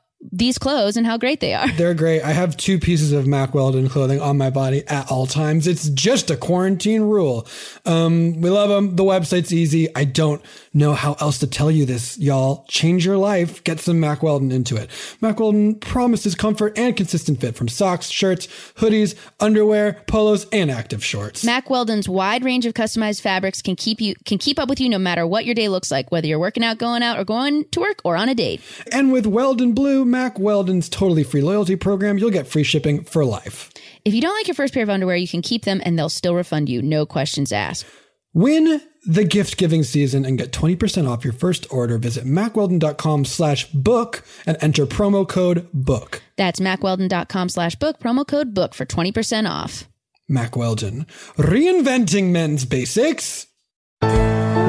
[0.31, 1.67] these clothes and how great they are.
[1.73, 2.21] They're great.
[2.21, 5.67] I have two pieces of Mack Weldon clothing on my body at all times.
[5.67, 7.47] It's just a quarantine rule.
[7.85, 8.95] Um, we love them.
[8.95, 9.93] The website's easy.
[9.95, 10.41] I don't
[10.73, 12.65] know how else to tell you this, y'all.
[12.67, 13.63] Change your life.
[13.63, 14.89] Get some Mack Weldon into it.
[15.21, 21.03] Mack Weldon promises comfort and consistent fit from socks, shirts, hoodies, underwear, polos, and active
[21.03, 21.43] shorts.
[21.43, 24.87] Mack Weldon's wide range of customized fabrics can keep you can keep up with you
[24.87, 27.65] no matter what your day looks like, whether you're working out, going out, or going
[27.71, 28.61] to work or on a date.
[28.91, 33.25] And with Weldon Blue, Mack Weldon's totally free loyalty program, you'll get free shipping for
[33.25, 33.71] life.
[34.05, 36.09] If you don't like your first pair of underwear, you can keep them and they'll
[36.09, 37.85] still refund you, no questions asked.
[38.33, 41.97] Win the gift giving season and get 20% off your first order.
[41.97, 46.21] Visit mackweldon.com slash book and enter promo code book.
[46.37, 49.87] That's mackweldon.com slash book, promo code book for 20% off.
[50.29, 51.05] Mack Weldon,
[51.37, 53.47] reinventing men's basics.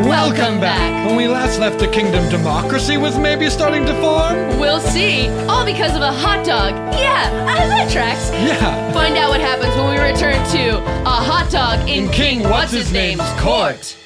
[0.00, 1.06] Welcome back.
[1.06, 4.58] When we last left the kingdom, democracy was maybe starting to form.
[4.58, 5.28] We'll see.
[5.46, 6.72] All because of a hot dog.
[6.98, 8.30] Yeah, I that tracks.
[8.32, 8.92] Yeah.
[8.92, 12.90] Find out what happens when we return to a hot dog in, King, What's His
[12.90, 13.96] Name's court.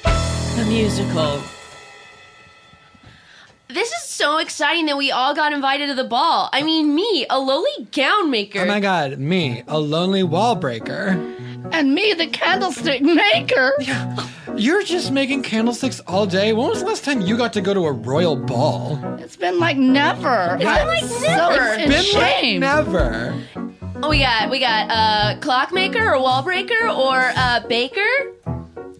[0.57, 1.41] The musical.
[3.69, 6.49] This is so exciting that we all got invited to the ball.
[6.51, 8.59] I mean, me, a lowly gown maker.
[8.59, 11.15] Oh my god, me, a lonely wall breaker.
[11.71, 13.73] And me, the candlestick maker.
[14.55, 16.53] You're just making candlesticks all day.
[16.53, 18.99] When was the last time you got to go to a royal ball?
[19.19, 20.57] It's been like never.
[20.59, 21.75] It's been like never.
[21.75, 22.59] So it's a shame.
[22.61, 23.35] never.
[24.01, 28.07] Oh, we got we got uh, a clockmaker or wall breaker or a baker.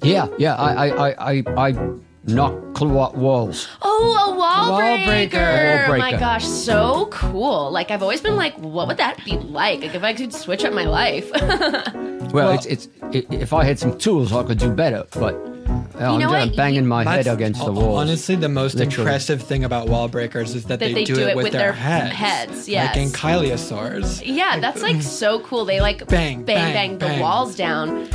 [0.04, 0.56] Yeah, yeah.
[0.56, 1.72] I, I, I, I, I
[2.26, 3.68] knock cl- walls.
[3.82, 5.38] Oh, a wall, Wall breaker.
[5.38, 5.86] breaker.
[5.90, 7.72] Wall My gosh, so cool.
[7.72, 9.82] Like I've always been like, what would that be like?
[9.82, 11.32] Like if I could switch up my life.
[12.34, 15.06] Well, it's, it's i if I had some tools, I could do better.
[15.12, 16.56] But uh, I'm, know I'm what?
[16.58, 17.98] banging my That's head against the wall.
[17.98, 19.02] Honestly, the most Literally.
[19.10, 22.14] impressive thing about wall breakers is that, That they do it with their, their heads.
[22.14, 22.96] heads, yes.
[22.96, 24.22] Like ankylosaurs.
[24.26, 25.66] yeah, that's like so cool.
[25.66, 27.20] They like Bang, bang, bang, the bang.
[27.22, 28.08] walls down.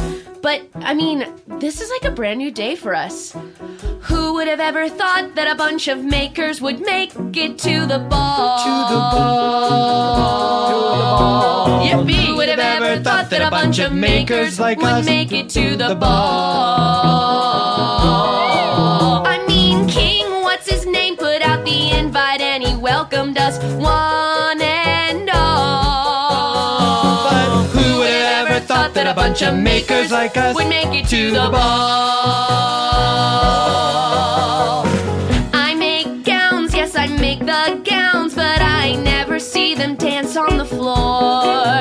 [0.43, 3.33] But I mean, this is like a brand new day for us.
[4.03, 8.01] Who would have ever thought that a bunch of makers would make it to the
[8.01, 8.59] ball?
[8.59, 10.43] To the ball.
[11.87, 12.27] Yippee!
[12.27, 15.49] Who would have ever thought that a bunch of makers like would us make it
[15.51, 16.11] to the ball?
[19.25, 21.17] I mean, King, what's his name?
[21.17, 24.22] Put out the invite and he welcomed us one
[29.12, 31.61] a bunch of makers like us would make it to the ball.
[35.53, 40.57] I make gowns, yes, I make the gowns, but I never see them dance on
[40.57, 41.75] the floor.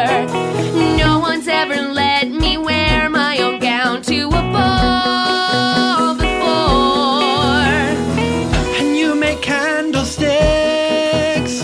[0.97, 7.63] No one's ever let me wear my own gown to a ball before.
[8.77, 11.63] And you make candlesticks.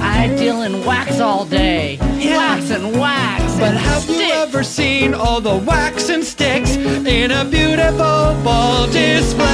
[0.00, 1.98] I deal in wax all day.
[2.00, 3.47] Wax and wax.
[3.68, 9.44] But have you ever seen all the wax and sticks in a beautiful ball display?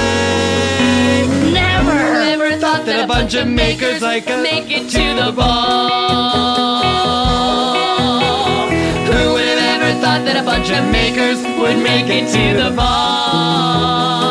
[1.52, 1.98] Never.
[2.22, 5.98] Never thought that a bunch of makers like us make it to the ball.
[9.10, 12.70] Who would have ever thought that a bunch of makers would make it to the
[12.76, 14.23] ball?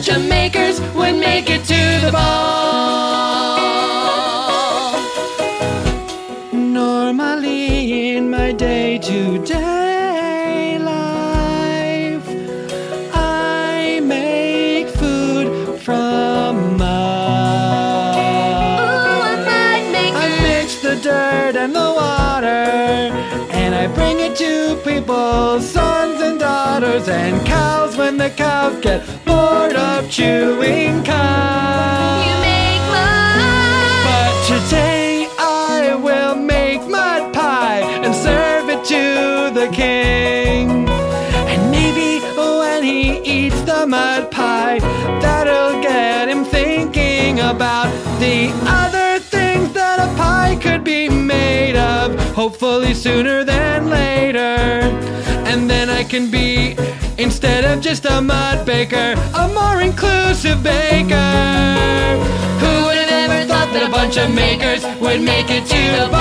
[0.00, 3.60] Bunch of makers would make it to the ball?
[6.54, 9.58] Normally in my day-to-day
[10.78, 12.26] life,
[13.12, 18.16] I make food from mud.
[20.16, 22.64] I mix the dirt and the water,
[23.52, 29.02] and I bring it to people's sons and daughters and cows when the cows get
[30.10, 32.26] chewing cud.
[32.26, 34.02] You make mud.
[34.06, 40.88] But today I will make mud pie and serve it to the king.
[41.50, 44.80] And maybe when he eats the mud pie,
[45.22, 52.18] that'll get him thinking about the other things that a pie could be made of.
[52.34, 54.58] Hopefully sooner than later.
[55.46, 56.74] And then I can be,
[57.20, 61.36] instead of just a mud baker, a more inclusive baker.
[62.62, 66.08] Who would have ever thought that a bunch of makers would make it to the
[66.10, 66.20] ball?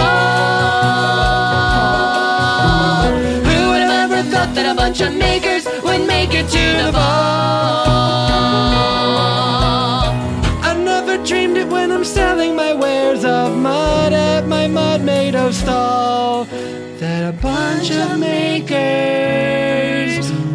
[3.47, 6.91] Who would have ever thought that a bunch of makers would make it to the
[6.91, 6.99] ball?
[10.69, 15.35] I never dreamed it when I'm selling my wares of mud at my mud made
[15.35, 16.45] of stall.
[16.99, 19.68] That a bunch of makers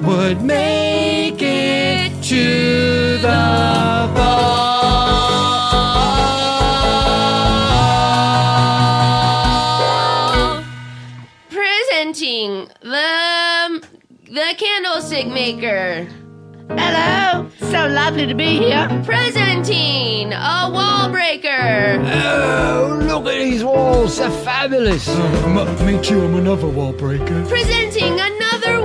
[0.06, 4.64] would make it to the ball.
[11.48, 13.84] Presenting the
[14.26, 16.06] the candlestick maker.
[16.68, 17.48] Hello.
[17.58, 18.88] So lovely to be here.
[19.04, 22.00] Presenting a wall breaker.
[22.02, 24.18] Oh, look at these walls.
[24.18, 25.06] They're fabulous.
[25.82, 27.44] me too, I'm another wall breaker.
[27.46, 28.82] Presenting another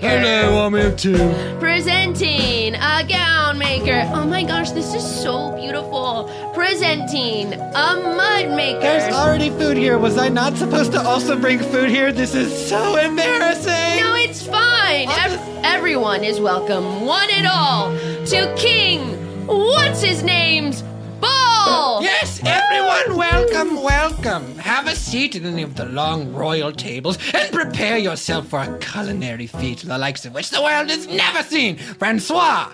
[0.00, 0.18] breaker.
[0.18, 1.34] Hello, I'm here too.
[1.58, 4.02] Presenting a gown maker.
[4.14, 6.30] Oh my gosh, this is so beautiful.
[6.54, 8.80] Presenting a mud maker.
[8.80, 9.98] There's already food here.
[9.98, 12.12] Was I not supposed to also bring food here?
[12.12, 14.02] This is so embarrassing.
[14.02, 15.08] No, it's fine.
[15.08, 17.90] Ev- everyone is welcome, one and all,
[18.26, 19.46] to King.
[19.46, 20.82] What's his name's
[21.66, 22.02] ball?
[22.02, 24.56] Yes, everyone, welcome, welcome.
[24.58, 28.78] Have a seat at any of the long royal tables and prepare yourself for a
[28.78, 31.76] culinary feat the likes of which the world has never seen.
[31.76, 32.72] Francois!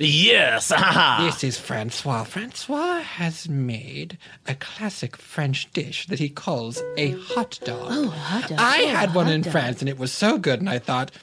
[0.00, 1.24] Yes, haha.
[1.26, 2.22] This is Francois.
[2.24, 7.86] Francois has made a classic French dish that he calls a hot dog.
[7.90, 8.58] Oh, hot dog.
[8.60, 9.50] I Oh, had one in dog.
[9.52, 11.20] France and it was so good, and I thought, "N-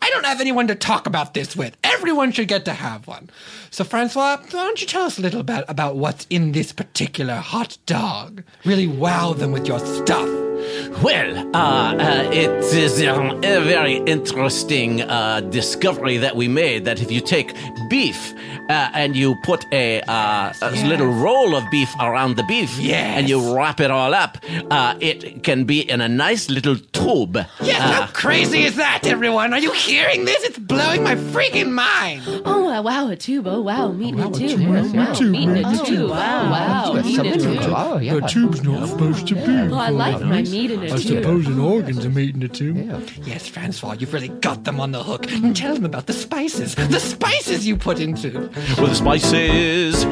[0.00, 1.76] I don't have anyone to talk about this with.
[1.84, 3.30] Everyone should get to have one.
[3.70, 7.34] So, Francois, why don't you tell us a little bit about what's in this particular
[7.34, 8.42] hot dog?
[8.64, 10.28] Really wow them with your stuff.
[11.02, 17.00] Well, uh, uh, it is um, a very interesting uh, discovery that we made that
[17.00, 17.54] if you take
[17.88, 18.34] beef
[18.68, 23.28] uh, and you put a, uh, a little roll of beef around the beef and
[23.28, 24.38] you wrap it all up,
[24.70, 27.36] uh, it can be in a nice little tube.
[27.62, 29.52] Yes, Uh, how crazy is that, everyone?
[29.52, 30.42] Are you hearing this?
[30.44, 32.22] It's blowing my freaking mind.
[32.44, 33.46] Oh, wow, wow, a tube.
[33.46, 34.50] Oh, wow, meat in a tube.
[34.50, 35.06] tube, Oh, yeah.
[35.06, 35.86] wow, Tube, meat in a meat in a tube.
[35.86, 36.10] tube.
[36.10, 37.62] Wow, wow, meat in a something tube.
[37.62, 38.20] to- oh, yeah.
[38.26, 39.42] tube's not supposed to be.
[39.72, 40.92] Oh, I like my meat in a tube.
[40.92, 42.76] I suppose an organ's a meat in a tube.
[43.24, 45.26] Yes, Francois, you've really got them on the hook.
[45.54, 46.74] Tell them about the spices.
[46.74, 48.50] The spices you put into.
[48.76, 50.04] Well, the spices,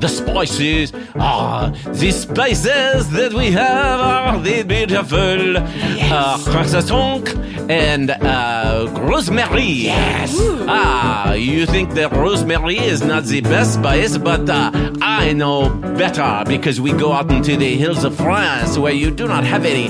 [0.00, 7.28] the spices, ah, the spices that we have are the beautiful uh, croissant
[7.70, 9.62] and uh, rosemary.
[9.62, 10.34] Yes.
[10.66, 14.70] Ah, you think that rosemary is not the best spice, but uh,
[15.00, 19.26] I know better because we go out into the hills of France where you do
[19.28, 19.88] not have any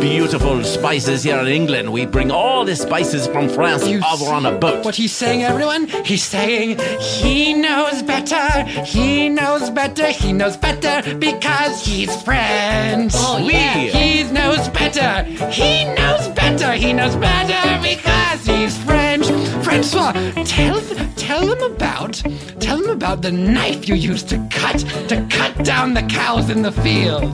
[0.00, 1.92] beautiful spices here in England.
[1.92, 4.84] We bring all the spices from France over on a boat.
[4.84, 5.88] What he's saying, everyone?
[6.04, 8.64] He's saying he knows better.
[8.84, 10.06] He knows better.
[10.06, 13.12] He knows better because he's French.
[13.14, 13.74] Oh, yeah.
[13.74, 15.24] He knows better.
[15.50, 16.72] He knows better.
[16.72, 19.26] He knows better because he's French.
[19.70, 20.12] Francois,
[20.42, 20.80] tell
[21.14, 22.14] tell them about
[22.58, 26.62] tell them about the knife you used to cut to cut down the cows in
[26.62, 27.32] the field.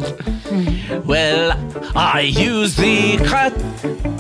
[1.07, 1.53] Well,
[1.97, 3.55] I use the cut,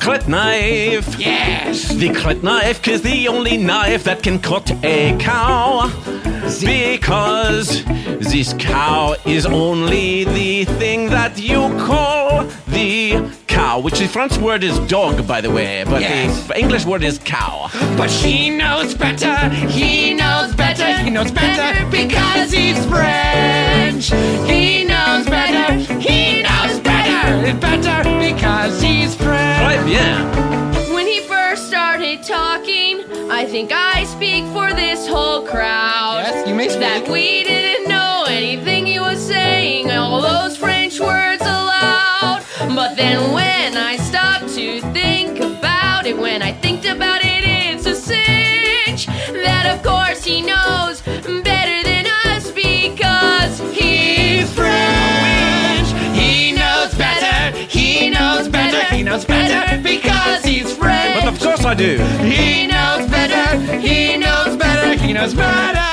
[0.00, 1.18] cut knife.
[1.18, 1.92] Yes.
[1.92, 5.92] The cut knife is the only knife that can cut a cow.
[6.60, 14.36] Because this cow is only the thing that you call the cow, which the French
[14.36, 16.46] word is dog, by the way, but Yes.
[16.50, 17.70] the English word is cow.
[17.96, 19.36] But he knows better.
[19.78, 20.88] He knows better.
[21.04, 24.04] He knows better because he's French.
[24.52, 25.68] He knows better.
[26.09, 27.22] He knows better.
[27.48, 27.98] It's better
[28.28, 29.61] because he's French.
[29.62, 30.18] Très bien.
[30.94, 32.94] When he first started talking,
[33.40, 36.20] I think I speak for this whole crowd.
[36.26, 36.80] Yes, you may speak.
[36.86, 41.45] That we didn't know anything he was saying, all those French words aloud.
[42.76, 47.86] But then when I stopped to think about it, when I think about it, it's
[47.86, 55.88] a cinch that of course he knows better than us because he's French.
[56.20, 57.56] He knows better.
[57.66, 58.94] He knows better.
[58.94, 61.24] He knows better because he's French.
[61.24, 61.96] But of course I do.
[62.20, 63.58] He knows better.
[63.78, 65.02] He knows better.
[65.02, 65.86] He knows better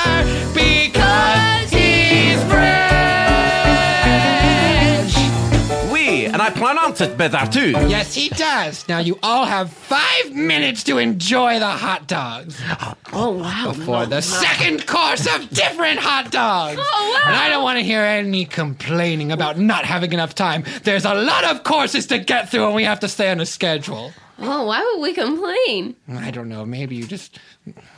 [6.96, 7.72] pronounce it better too.
[7.90, 8.88] Yes, he does.
[8.88, 12.60] Now you all have five minutes to enjoy the hot dogs.
[12.82, 13.74] Oh, oh wow.
[13.74, 16.80] For the second course of different hot dogs.
[16.82, 17.30] Oh, wow.
[17.30, 20.64] And I don't want to hear any complaining about not having enough time.
[20.84, 23.46] There's a lot of courses to get through and we have to stay on a
[23.46, 24.14] schedule.
[24.40, 25.96] Oh, why would we complain?
[26.10, 27.40] I don't know, maybe you just.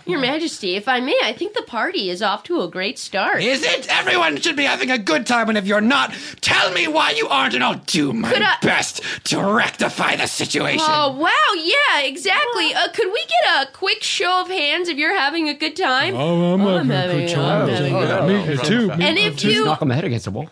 [0.06, 3.42] Your Majesty, if I may, I think the party is off to a great start.
[3.42, 3.88] Is it?
[3.90, 7.28] Everyone should be having a good time, and if you're not, tell me why you
[7.30, 10.86] aren't, and I'll do my Could I- best to rectify the situation.
[10.88, 12.74] Oh, wow, yeah, exactly.
[12.76, 16.16] Uh, could we get a quick show of hands if you're having a good time?
[16.16, 17.70] Oh, I'm having a good time.
[17.70, 18.92] Oh, yeah, me too.
[18.92, 20.50] And if you Knock on my head against the wall.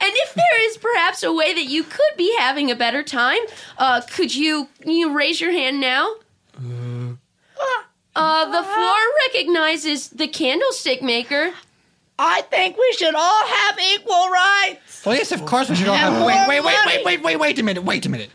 [0.00, 3.40] And if there is perhaps a way that you could be having a better time,
[3.78, 6.14] uh, could you you raise your hand now?
[8.16, 8.96] Uh, the floor
[9.28, 11.52] recognizes the candlestick maker.
[12.18, 15.06] I think we should all have equal rights.
[15.06, 16.12] Well, yes, of course we should all have.
[16.26, 16.96] Wait, more wait, wait, money.
[16.96, 17.84] wait, wait, wait, wait a minute.
[17.84, 18.30] Wait a minute.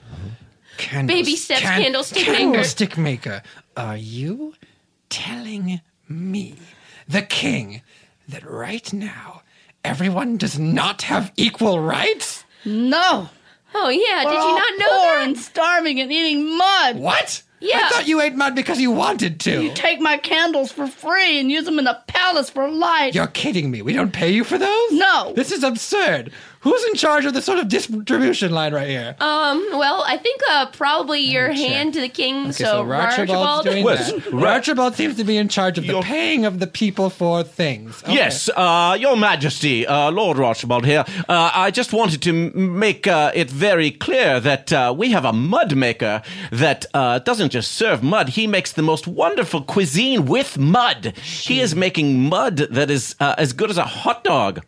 [0.77, 2.37] Candles- Baby steps candlestick maker.
[2.37, 3.43] Candlestick maker.
[3.77, 4.55] Are you
[5.09, 6.55] telling me,
[7.07, 7.81] the king,
[8.27, 9.41] that right now
[9.85, 12.43] everyone does not have equal rights?
[12.65, 13.29] No.
[13.73, 15.23] Oh yeah, We're did all you not know poor that?
[15.27, 16.97] and starving and eating mud.
[16.97, 17.43] What?
[17.59, 17.81] Yeah.
[17.83, 19.63] I thought you ate mud because you wanted to.
[19.63, 23.15] You take my candles for free and use them in the palace for light.
[23.15, 23.81] You're kidding me.
[23.81, 24.91] We don't pay you for those?
[24.91, 25.33] No.
[25.35, 26.31] This is absurd.
[26.65, 29.15] Who's in charge of this sort of distribution line right here?
[29.19, 31.57] Um, well, I think uh, probably your check.
[31.57, 32.45] hand to the king.
[32.45, 33.65] Okay, so, so Archibald's Archibald.
[33.65, 34.31] doing Yes, that.
[34.33, 38.01] Ra- Archibald seems to be in charge of the paying of the people for things.
[38.03, 38.15] Okay.
[38.15, 41.05] Yes, uh, Your Majesty, uh, Lord Archibald here.
[41.29, 45.23] Uh, I just wanted to m- make uh, it very clear that uh, we have
[45.23, 50.25] a mud maker that uh, doesn't just serve mud, he makes the most wonderful cuisine
[50.25, 51.13] with mud.
[51.21, 54.63] He is making mud that is uh, as good as a hot dog.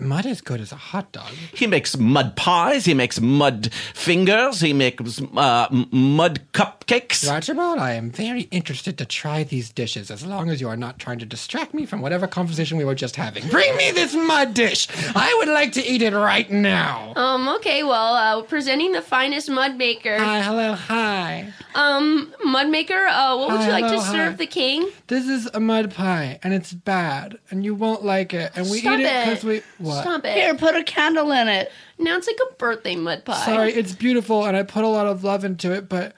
[0.00, 1.28] Mud is good as a hot dog.
[1.52, 7.28] He makes mud pies, he makes mud fingers, he makes uh, mud cupcakes.
[7.28, 11.00] Archibald, I am very interested to try these dishes as long as you are not
[11.00, 13.48] trying to distract me from whatever conversation we were just having.
[13.48, 14.86] Bring me this mud dish.
[15.16, 17.12] I would like to eat it right now.
[17.16, 20.16] Um, okay, well, uh, presenting the finest mud maker.
[20.16, 21.52] Hi, hello, hi.
[21.74, 24.36] Um, mud maker, uh, what would Hi, you like to serve hi.
[24.36, 24.88] the king?
[25.08, 28.52] This is a mud pie, and it's bad, and you won't like it.
[28.54, 29.24] And we Stop eat it it.
[29.26, 30.02] because we what?
[30.02, 30.34] Stop it.
[30.34, 31.72] Here, put a candle in it.
[31.98, 33.44] Now it's like a birthday mud pie.
[33.44, 35.88] Sorry, it's beautiful, and I put a lot of love into it.
[35.88, 36.14] But,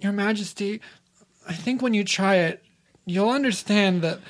[0.00, 0.80] Your Majesty,
[1.48, 2.62] I think when you try it,
[3.04, 4.20] you'll understand that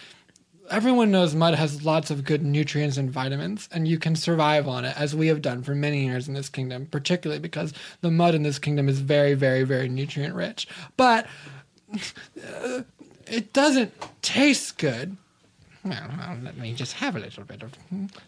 [0.71, 4.85] everyone knows mud has lots of good nutrients and vitamins, and you can survive on
[4.85, 8.35] it, as we have done for many years in this kingdom, particularly because the mud
[8.35, 10.67] in this kingdom is very, very, very nutrient rich.
[10.97, 11.27] But
[11.93, 12.83] uh,
[13.27, 13.93] it doesn't
[14.23, 15.17] taste good.
[15.85, 17.73] Well, well, let me just have a little bit of.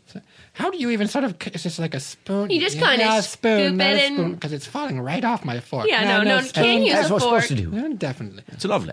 [0.06, 0.20] so-
[0.52, 1.36] How do you even sort of?
[1.46, 2.50] It's just like a spoon.
[2.50, 4.14] You just kinda yeah, a spoon, not it a in.
[4.14, 5.86] spoon, because it's falling right off my fork.
[5.88, 6.62] Yeah, no, no, spoon.
[6.64, 7.42] can't use That's a what fork.
[7.44, 7.70] supposed to do.
[7.70, 8.42] No, definitely.
[8.48, 8.92] It's lovely.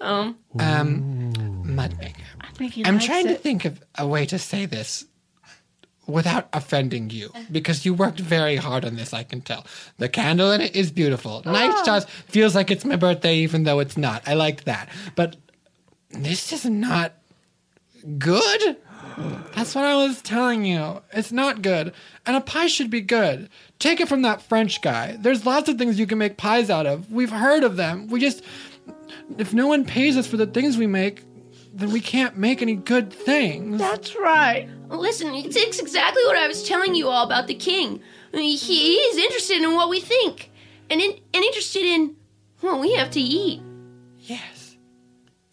[0.00, 2.22] Um, Um, mud maker.
[2.54, 5.04] think he I'm likes trying to think of a way to say this
[6.06, 9.64] without offending you because you worked very hard on this, I can tell.
[9.98, 11.42] The candle in it is beautiful.
[11.44, 11.52] Oh.
[11.52, 14.22] Nice toss feels like it's my birthday, even though it's not.
[14.26, 14.88] I liked that.
[15.14, 15.36] But
[16.10, 17.14] this is not
[18.18, 18.76] good.
[19.54, 21.02] That's what I was telling you.
[21.12, 21.92] It's not good.
[22.26, 23.48] And a pie should be good.
[23.78, 25.16] Take it from that French guy.
[25.18, 27.10] There's lots of things you can make pies out of.
[27.12, 28.08] We've heard of them.
[28.08, 28.42] We just,
[29.38, 31.22] if no one pays us for the things we make,
[31.72, 33.78] then we can't make any good things.
[33.78, 34.68] That's right.
[34.88, 38.00] Listen, it's, it's exactly what I was telling you all about the king.
[38.32, 40.50] I mean, he, he's interested in what we think,
[40.90, 42.16] and in, and interested in
[42.60, 43.62] what we have to eat.
[44.18, 44.76] Yes.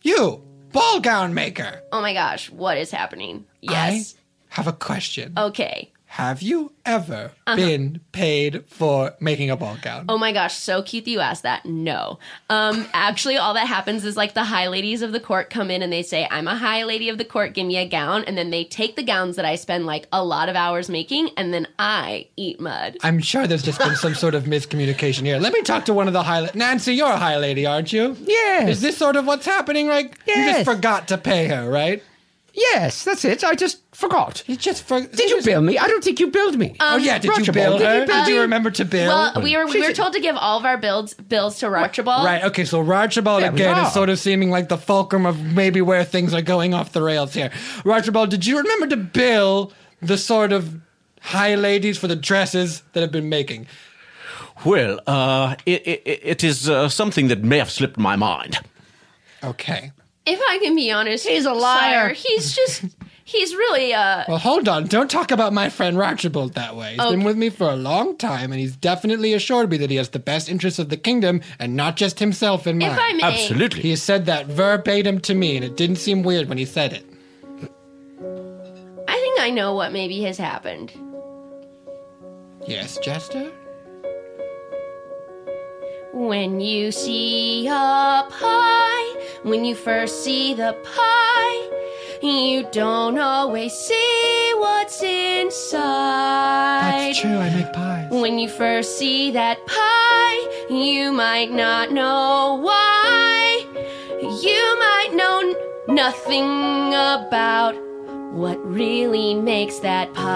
[0.04, 1.82] You, ball gown maker.
[1.92, 3.46] Oh my gosh, what is happening?
[3.62, 4.16] Yes.
[4.52, 5.34] I have a question.
[5.38, 5.92] Okay.
[6.14, 7.56] Have you ever Uh-huh.
[7.56, 10.06] been paid for making a ball gown?
[10.10, 11.66] Oh my gosh, so cute that you asked that.
[11.66, 12.18] No.
[12.50, 15.84] Um, actually, all that happens is like the high ladies of the court come in
[15.84, 18.24] and they say, I'm a high lady of the court, give me a gown.
[18.26, 21.30] And then they take the gowns that I spend like a lot of hours making
[21.38, 22.98] and then I eat mud.
[23.04, 25.38] I'm sure there's just been some sort of miscommunication here.
[25.38, 27.94] Let me talk to one of the high la- Nancy, you're a high lady, aren't
[27.94, 28.18] you?
[28.26, 28.68] Yes.
[28.68, 29.88] Is this sort of what's happening?
[29.88, 32.02] Like you just forgot to pay her, right?
[32.54, 33.44] Yes, that's it.
[33.44, 34.44] I just forgot.
[34.48, 35.78] You just for- Did you bill me?
[35.78, 36.76] I don't think you billed me.
[36.80, 38.00] oh yeah, did you Roger bill Ball, did her?
[38.02, 39.08] you bill Did you remember to bill?
[39.08, 42.26] Well, we were we were told to give all of our bills bills to Archibald.
[42.26, 43.88] Right, okay, so Archibald There we again are.
[43.88, 47.02] is sort of seeming like the fulcrum of maybe where things are going off the
[47.04, 47.52] rails here.
[47.86, 49.72] Archibald, did you remember to bill
[50.02, 50.80] the sort of
[51.22, 53.68] high ladies for the dresses that have been making?
[54.66, 58.60] Well, uh, it, it, it is uh, something that may have slipped my mind.
[59.44, 59.92] Okay.
[60.30, 62.10] If I can be honest, He's a liar.
[62.10, 62.84] sire, he's just
[63.24, 64.86] he's really uh Well, hold on.
[64.88, 66.96] Don't talk about my friend Archibald that way.
[67.00, 69.96] He's been with me for a long time, and he's definitely assured me that he
[69.98, 72.94] has the best interests of the kingdom and not just himself in mind.
[72.94, 73.82] if I may Absolutely.
[73.82, 76.94] He has said that verbatim to me, and it didn't seem weird when he said
[76.94, 77.06] it.
[79.08, 80.92] I think I know what maybe has happened.
[82.68, 83.52] Yes, Jester?
[86.12, 91.70] When you see a pie, when you first see the pie,
[92.24, 95.80] you don't always see what's inside.
[96.92, 98.10] That's true, I make pies.
[98.10, 103.66] When you first see that pie, you might not know why.
[104.20, 105.54] You might know
[105.94, 107.76] nothing about
[108.34, 110.30] what really makes that pie.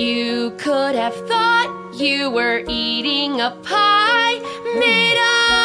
[0.00, 4.38] You could have thought you were eating a pie
[4.78, 5.18] made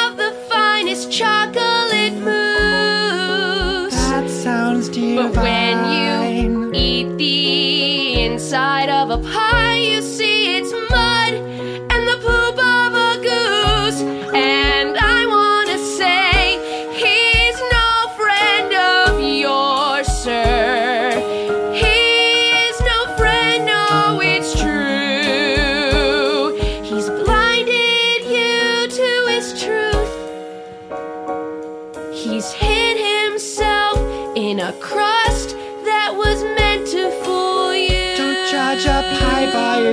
[0.04, 3.94] of the finest chocolate mousse.
[3.94, 5.32] That sounds divine.
[5.32, 10.02] But when you eat the inside of a pie, you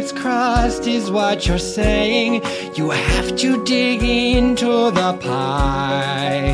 [0.02, 2.42] its crust, is what you're saying.
[2.74, 6.50] You have to dig into the pie.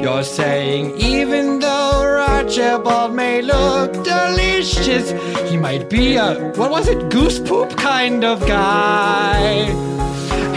[0.00, 5.06] You're saying, even though Archibald may look delicious,
[5.50, 9.44] he might be a, what was it, goose poop kind of guy.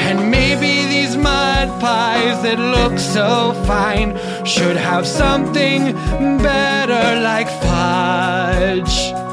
[0.08, 4.10] And maybe these mud pies that look so fine
[4.46, 5.82] should have something
[6.48, 9.27] better like fudge.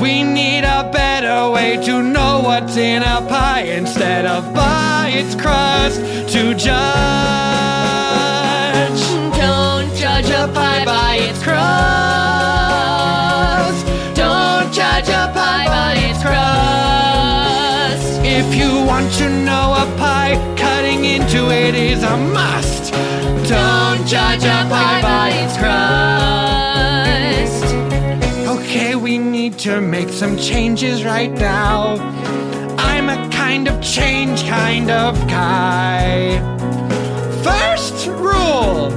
[0.00, 5.34] We need a better way to know what's in a pie instead of by its
[5.34, 6.00] crust
[6.34, 6.66] to judge.
[9.38, 11.56] Don't judge a pie by its crust.
[14.14, 18.20] Don't judge a pie by its crust.
[18.22, 22.92] If you want to know a pie, cutting into it is a must.
[23.48, 26.45] Don't judge a pie by its crust.
[29.26, 31.96] Need to make some changes right now.
[32.78, 36.38] I'm a kind of change kind of guy.
[37.42, 38.90] First rule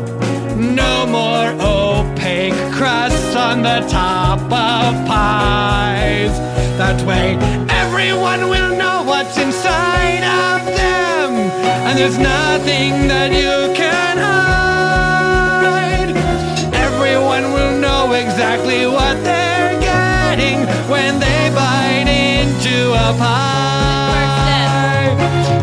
[0.55, 6.32] no more opaque crusts on the top of pies.
[6.77, 7.36] That way,
[7.69, 11.34] everyone will know what's inside of them,
[11.88, 14.18] and there's nothing that you can
[20.89, 24.09] when they bite into a pie.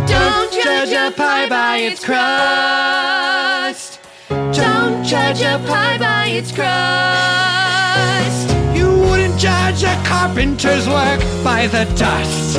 [0.07, 4.01] Don't judge a pie by its crust.
[4.29, 8.49] Don't judge a pie by its crust.
[8.77, 12.55] You wouldn't judge a carpenter's work by the dust.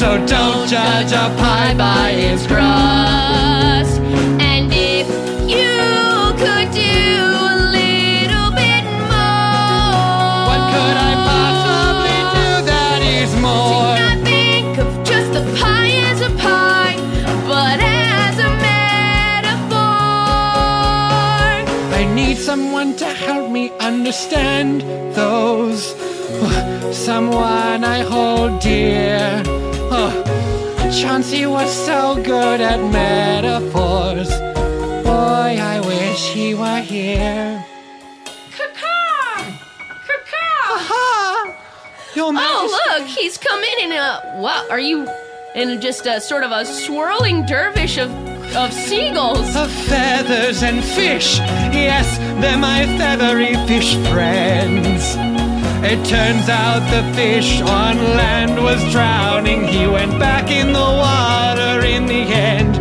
[0.00, 4.00] So don't judge a pie by its crust.
[4.40, 4.72] And
[22.18, 24.82] need someone to help me understand
[25.14, 25.94] those.
[26.42, 29.42] Oh, someone I hold dear.
[29.98, 30.12] Oh,
[30.98, 34.30] Chauncey was so good at metaphors.
[35.08, 37.64] Boy, I wish he were here.
[42.14, 44.38] Your Oh, look, he's come in in a.
[44.40, 45.06] What are you?
[45.54, 48.10] In just a sort of a swirling dervish of
[48.56, 49.56] of seagulls.
[49.56, 51.38] Of feathers and fish.
[51.72, 55.16] Yes, they're my feathery fish friends.
[55.84, 59.66] It turns out the fish on land was drowning.
[59.66, 62.74] He went back in the water in the end.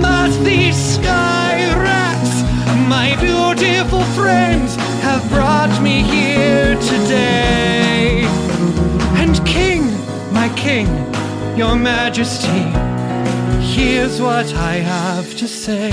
[0.00, 2.42] But these sky rats,
[2.88, 8.24] my beautiful friends, have brought me here today.
[9.16, 9.82] And King,
[10.32, 10.88] my King,
[11.56, 12.89] your Majesty,
[13.80, 15.90] here's what I have to say.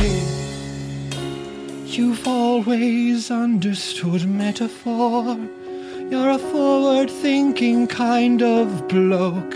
[1.85, 5.38] You've always understood metaphor.
[6.11, 9.55] You're a forward thinking kind of bloke.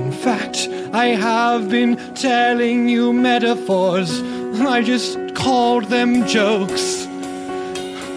[0.00, 4.22] In fact, I have been telling you metaphors.
[4.76, 7.06] I just called them jokes.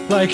[0.08, 0.32] Like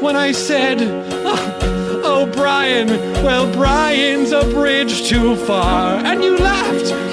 [0.00, 2.88] when I said, oh, oh, Brian,
[3.22, 5.96] well, Brian's a bridge too far.
[5.96, 7.03] And you laughed.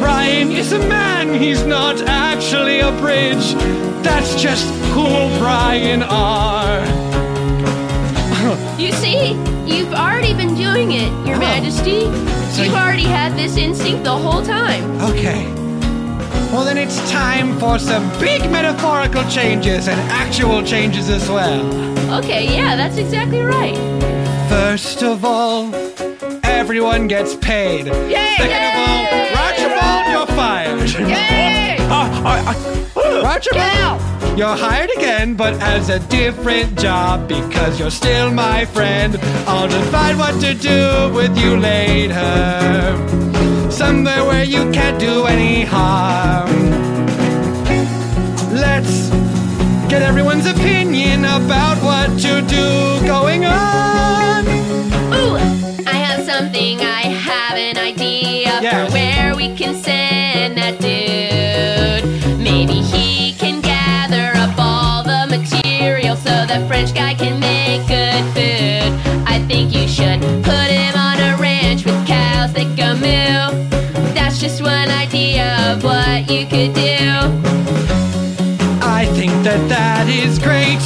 [0.00, 3.54] Brian is a man, he's not actually a bridge.
[4.02, 5.06] That's just who
[5.38, 6.80] Brian are.
[8.78, 9.32] You see,
[9.66, 11.40] you've already been doing it, Your oh.
[11.40, 12.00] Majesty.
[12.52, 14.82] So you've you- already had this instinct the whole time.
[15.02, 15.44] Okay.
[16.50, 21.62] Well, then it's time for some big metaphorical changes and actual changes as well.
[22.18, 23.76] Okay, yeah, that's exactly right.
[24.48, 25.72] First of all,
[26.42, 27.86] everyone gets paid.
[27.86, 28.34] Yay!
[28.36, 29.32] Second of all, you're
[30.40, 30.90] fired.
[31.14, 31.76] Yay!
[31.80, 32.54] Uh, uh,
[32.96, 39.18] uh, Archibald, you're hired again, but as a different job because you're still my friend.
[39.46, 42.24] I'll decide what to do with you later.
[43.70, 46.50] Somewhere where you can't do any harm.
[48.66, 49.10] Let's
[49.92, 52.66] get everyone's opinion about what to do
[53.14, 54.40] going on.
[55.18, 55.36] Ooh,
[55.94, 58.72] I have something, I have an idea Yes.
[58.88, 60.09] for where we can send
[60.54, 62.38] that dude.
[62.38, 68.24] Maybe he can gather up all the material so the French guy can make good
[68.34, 68.90] food.
[69.26, 73.68] I think you should put him on a ranch with cows that go moo.
[74.14, 77.00] That's just one idea of what you could do.
[78.82, 80.82] I think that that is great.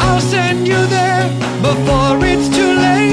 [0.00, 1.28] I'll send you there
[1.62, 2.67] before it's too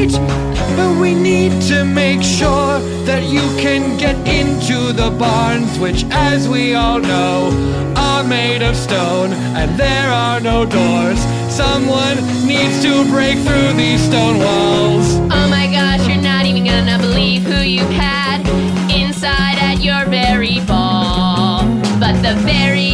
[0.06, 0.76] late.
[0.76, 6.48] But we need to make sure that you can get into the barns, which, as
[6.48, 11.20] we all know, are made of stone and there are no doors.
[11.50, 15.16] Someone needs to break through these stone walls.
[15.32, 18.42] Oh my gosh, you're not even gonna believe who you've had
[18.92, 21.64] inside at your very ball.
[22.00, 22.85] But the very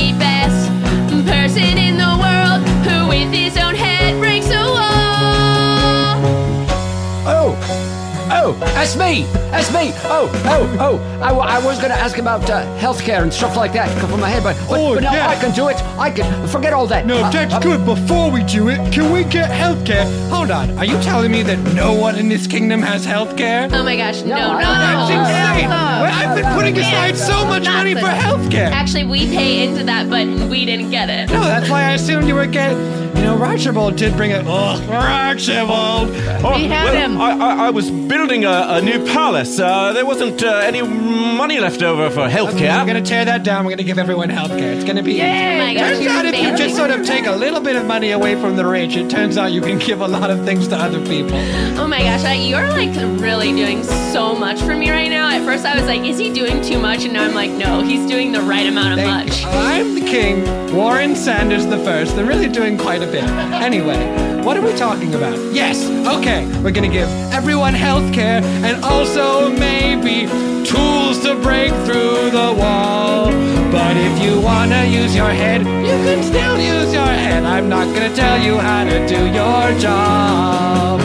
[8.42, 9.24] oh, that's me.
[9.52, 9.92] That's me.
[10.06, 10.98] Oh, oh, oh.
[11.22, 14.44] I was going to ask about uh, healthcare and stuff like that from my head,
[14.44, 15.28] but, but, Oh, but now yeah.
[15.30, 15.78] I can do it.
[15.98, 17.06] I can forget all that.
[17.06, 17.86] No, Uh, that's uh, good.
[17.86, 20.06] Before we do it, can we get healthcare?
[20.30, 20.78] Hold on.
[20.78, 23.70] Are you telling me that no one in this kingdom has healthcare?
[23.72, 24.60] Oh my gosh, no, no, no.
[24.60, 25.70] That's insane.
[25.70, 28.72] Well, I've been putting aside so much money for healthcare.
[28.72, 31.30] Actually, we pay into that, but we didn't get it.
[31.32, 33.11] No, that's why I assumed you were getting.
[33.22, 34.44] You know, Archibald did bring it.
[34.48, 36.10] Oh, Archibald.
[36.10, 39.60] Oh, well, I, I, I was building a, a new palace.
[39.60, 42.72] Uh, there wasn't uh, any money left over for healthcare.
[42.72, 43.64] I'm gonna tear that down.
[43.64, 44.76] We're gonna give everyone healthcare.
[44.76, 45.14] It's gonna be.
[45.14, 45.54] Yay!
[45.54, 47.86] Oh my turns you're out if you just sort of take a little bit of
[47.86, 50.68] money away from the rich, it turns out you can give a lot of things
[50.70, 51.38] to other people.
[51.78, 55.30] Oh my gosh, I, you're like really doing so much for me right now.
[55.30, 57.04] At first, I was like, is he doing too much?
[57.04, 59.42] And now I'm like, no, he's doing the right amount of Thank much.
[59.42, 59.48] you.
[59.48, 62.16] I'm the king, Warren Sanders the first.
[62.16, 65.38] They're really doing quite a Anyway, what are we talking about?
[65.54, 70.28] Yes, okay, we're gonna give everyone health care and also maybe
[70.66, 73.26] tools to break through the wall.
[73.72, 77.44] But if you want to use your head, you can still use your head.
[77.44, 81.02] I'm not gonna tell you how to do your job.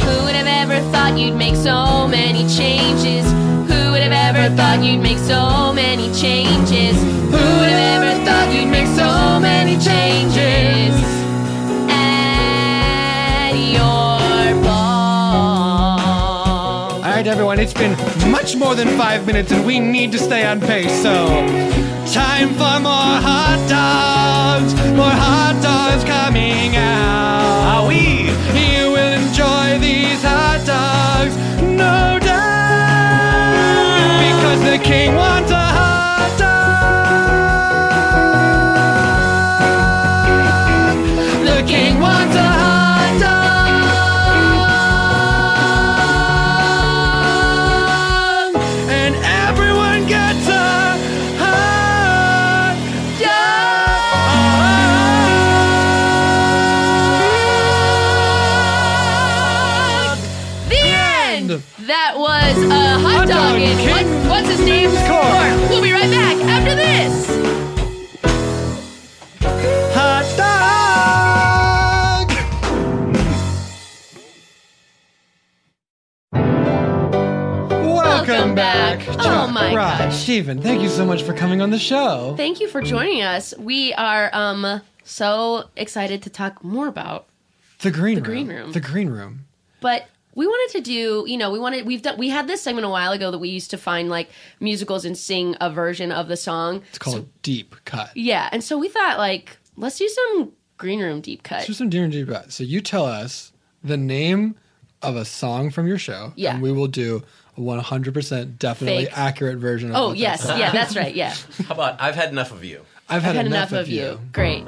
[0.00, 3.39] Who would have ever thought you'd make so many changes?
[4.50, 7.00] Who ever thought you'd make so many changes?
[7.00, 10.92] Who would have ever thought you'd make so many changes?
[11.88, 16.00] At your ball.
[16.96, 17.96] All right, everyone, it's been
[18.28, 21.28] much more than five minutes and we need to stay on pace, so
[22.12, 24.74] time for more hot dogs.
[24.96, 27.86] More hot dogs coming out.
[27.86, 28.30] we?
[34.70, 35.69] The king wants a
[80.30, 82.34] Stephen, thank you so much for coming on the show.
[82.36, 83.52] Thank you for joining us.
[83.58, 87.26] We are um so excited to talk more about,
[87.80, 88.46] The green The room.
[88.46, 88.70] green room.
[88.70, 89.46] The green room.
[89.80, 90.06] but
[90.36, 92.88] we wanted to do, you know, we wanted we've done we had this segment a
[92.88, 96.36] while ago that we used to find like musicals and sing a version of the
[96.36, 96.82] song.
[96.90, 98.16] It's called Deep Cut.
[98.16, 101.56] Yeah, and so we thought like let's do some green room deep cut.
[101.56, 102.52] Let's do some deep and deep cut.
[102.52, 103.50] So you tell us
[103.82, 104.54] the name
[105.02, 106.52] of a song from your show, Yeah.
[106.54, 107.24] and we will do
[107.60, 109.18] 100% definitely Fake.
[109.18, 111.14] accurate version of Oh what that yes, song yeah, that's right.
[111.14, 111.34] Yeah,
[111.68, 112.84] How about I've had enough of you?
[113.08, 114.20] I've had, I've had enough, of you.
[114.32, 114.64] Great.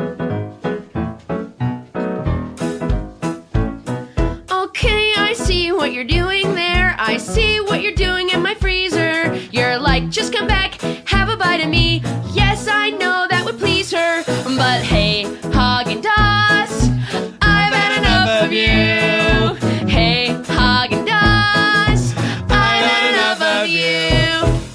[4.51, 6.95] Okay, I see what you're doing there.
[6.99, 9.35] I see what you're doing in my freezer.
[9.51, 12.03] You're like, just come back, have a bite of me.
[12.33, 14.23] Yes, I know that would please her.
[14.57, 16.03] But hey, Haagen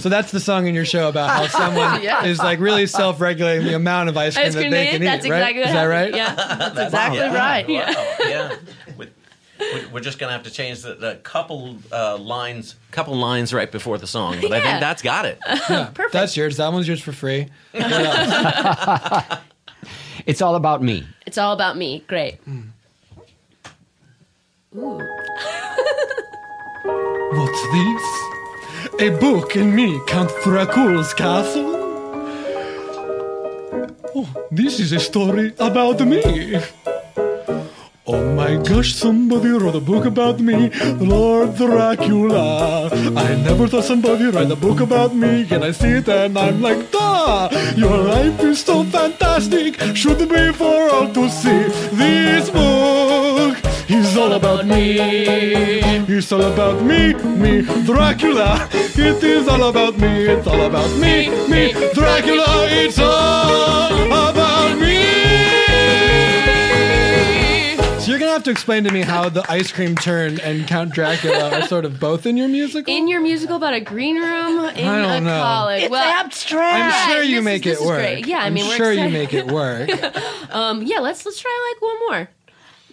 [0.08, 2.24] So that's the song in your show about how someone Yeah.
[2.24, 5.02] is like really self-regulating the amount of ice cream, Ice cream that they they can
[5.02, 5.10] eat, eat.
[5.10, 5.58] that's right?
[5.58, 6.16] exactly what Is that right?
[6.16, 7.36] Yeah, that's exactly Yeah.
[7.36, 7.68] right.
[7.70, 7.94] Yeah.
[7.94, 8.56] Wow, yeah.
[8.98, 9.10] We-
[9.60, 13.70] we- We're just gonna have to change the, the couple uh, lines, couple lines right
[13.70, 15.40] before the song, but I think that's got it.
[15.70, 16.56] Yeah, That's yours.
[16.56, 17.50] That one's yours for free.
[20.26, 21.06] It's all about me.
[21.26, 22.04] It's all about me.
[22.08, 22.38] Great.
[22.50, 22.64] Ooh.
[27.34, 28.04] What's this?
[29.00, 31.76] A book in me, Count Dracula's castle?
[34.16, 36.60] Oh, this is a story about me.
[38.08, 42.90] Oh my gosh, somebody wrote a book about me, Lord Dracula.
[43.16, 46.60] I never thought somebody write a book about me, and I see it and I'm
[46.60, 47.50] like, duh!
[47.76, 51.70] Your life is so fantastic, should be for all to see.
[51.94, 52.97] This book
[53.90, 54.98] is all about me.
[55.00, 58.68] It's all about me, me, Dracula.
[58.74, 62.46] It is all about me, it's all about me, me, Dracula.
[62.70, 64.98] It's all about me.
[68.00, 70.94] So you're gonna have to explain to me how the ice cream turn and Count
[70.94, 72.94] Dracula are sort of both in your musical.
[72.94, 75.42] In your musical about a green room in I don't a know.
[75.42, 75.84] college.
[75.84, 76.96] It's well, abstract.
[77.08, 78.00] I'm sure you this make is- it this is work.
[78.00, 78.28] great.
[78.28, 79.14] Yeah, I I'm mean, we're sure you excited.
[79.14, 79.90] make it work.
[80.50, 82.30] Um, yeah, let's let's try like one more.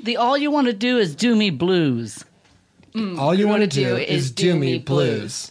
[0.05, 2.27] The all you want to do is do me blues.
[2.95, 3.19] Mm.
[3.19, 5.51] All you want to do do is is do do me me blues.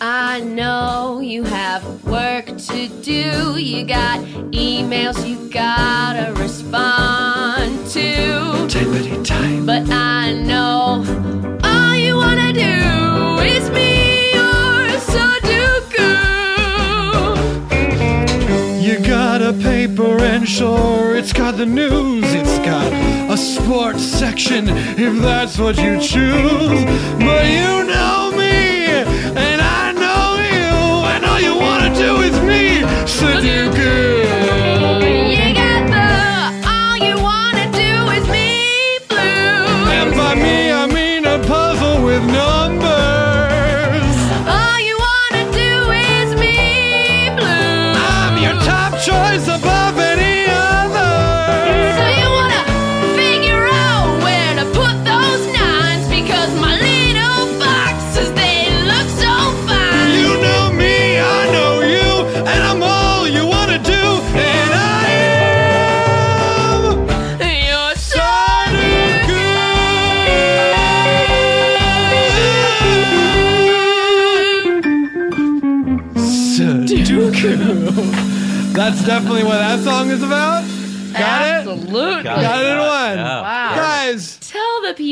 [0.00, 3.58] I know you have work to do.
[3.58, 4.20] You got
[4.50, 8.66] emails you gotta respond to.
[8.66, 9.66] Tiddly time.
[9.66, 11.04] But I know
[11.62, 13.99] all you wanna do is me
[19.60, 22.24] paper and sure it's got the news.
[22.26, 22.92] It's got
[23.30, 26.84] a sports section if that's what you choose.
[27.18, 28.29] But you know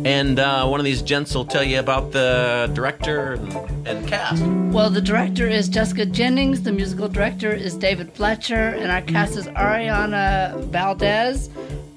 [0.05, 3.53] And uh, one of these gents will tell you about the director and,
[3.87, 4.43] and cast.
[4.75, 6.63] Well, the director is Jessica Jennings.
[6.63, 11.49] The musical director is David Fletcher, and our cast is Ariana Valdez,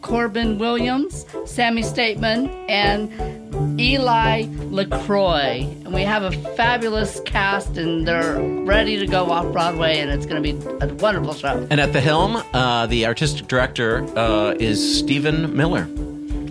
[0.02, 5.68] Corbin Williams, Sammy Stateman, and Eli LaCroix.
[5.86, 10.26] And we have a fabulous cast, and they're ready to go off Broadway, and it's
[10.26, 11.68] going to be a wonderful show.
[11.70, 15.88] And at the helm, uh, the artistic director uh, is Stephen Miller.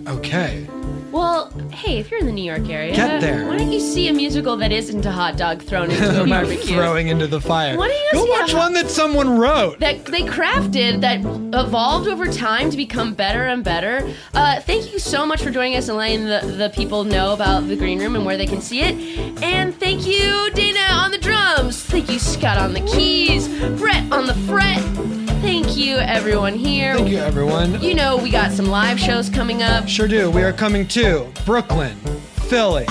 [0.07, 0.67] Okay.
[1.11, 3.47] Well, hey, if you're in the New York area, Get there.
[3.47, 6.75] why don't you see a musical that isn't a hot dog thrown into a barbecue?
[6.75, 7.77] throwing into the fire?
[7.77, 9.79] Why don't you Go see watch one that someone wrote.
[9.79, 11.19] that they crafted that
[11.53, 14.09] evolved over time to become better and better.
[14.33, 17.67] Uh, thank you so much for joining us and letting the, the people know about
[17.67, 18.95] the green room and where they can see it.
[19.43, 21.81] And thank you, Dana, on the drums.
[21.83, 23.47] Thank you, Scott, on the keys.
[23.77, 24.81] Brett on the fret.
[25.41, 26.95] Thank you, everyone here.
[26.95, 27.81] Thank you, everyone.
[27.81, 29.87] You know, we got some live shows coming up.
[29.87, 30.29] Sure do.
[30.29, 31.95] We are coming to Brooklyn,
[32.47, 32.85] Philly,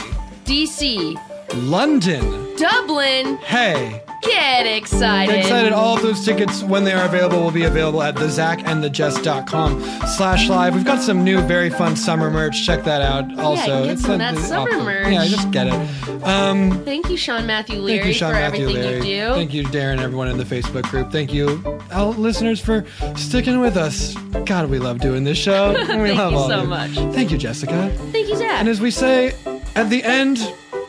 [0.45, 1.15] DC,
[1.55, 2.57] London.
[2.57, 3.37] Dublin.
[3.37, 5.33] Hey, Get excited.
[5.33, 5.73] get excited.
[5.73, 10.75] All of those tickets, when they are available, will be available at thezachandthejess.com slash live.
[10.75, 12.65] We've got some new, very fun summer merch.
[12.67, 13.39] Check that out.
[13.39, 14.85] Also, Yeah, get some that summer awesome.
[14.85, 15.13] merch.
[15.13, 16.23] Yeah, just get it.
[16.23, 19.09] Um, Thank you, Sean Matthew Leary, Thank you, Sean for Matthew everything Leary.
[19.09, 19.35] you do.
[19.35, 21.11] Thank you, Darren, everyone in the Facebook group.
[21.11, 22.85] Thank you, all listeners, for
[23.17, 24.15] sticking with us.
[24.45, 25.73] God, we love doing this show.
[26.01, 26.91] We Thank love you all so of much.
[27.15, 27.91] Thank you, Jessica.
[28.13, 28.61] Thank you, Zach.
[28.61, 29.35] And as we say
[29.77, 30.39] at the end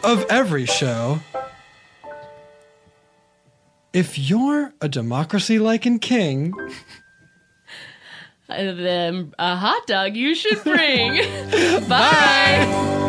[0.03, 1.19] of every show,
[3.93, 6.53] if you're a democracy liking king,
[8.47, 11.15] then a hot dog you should bring.
[11.89, 13.00] Bye.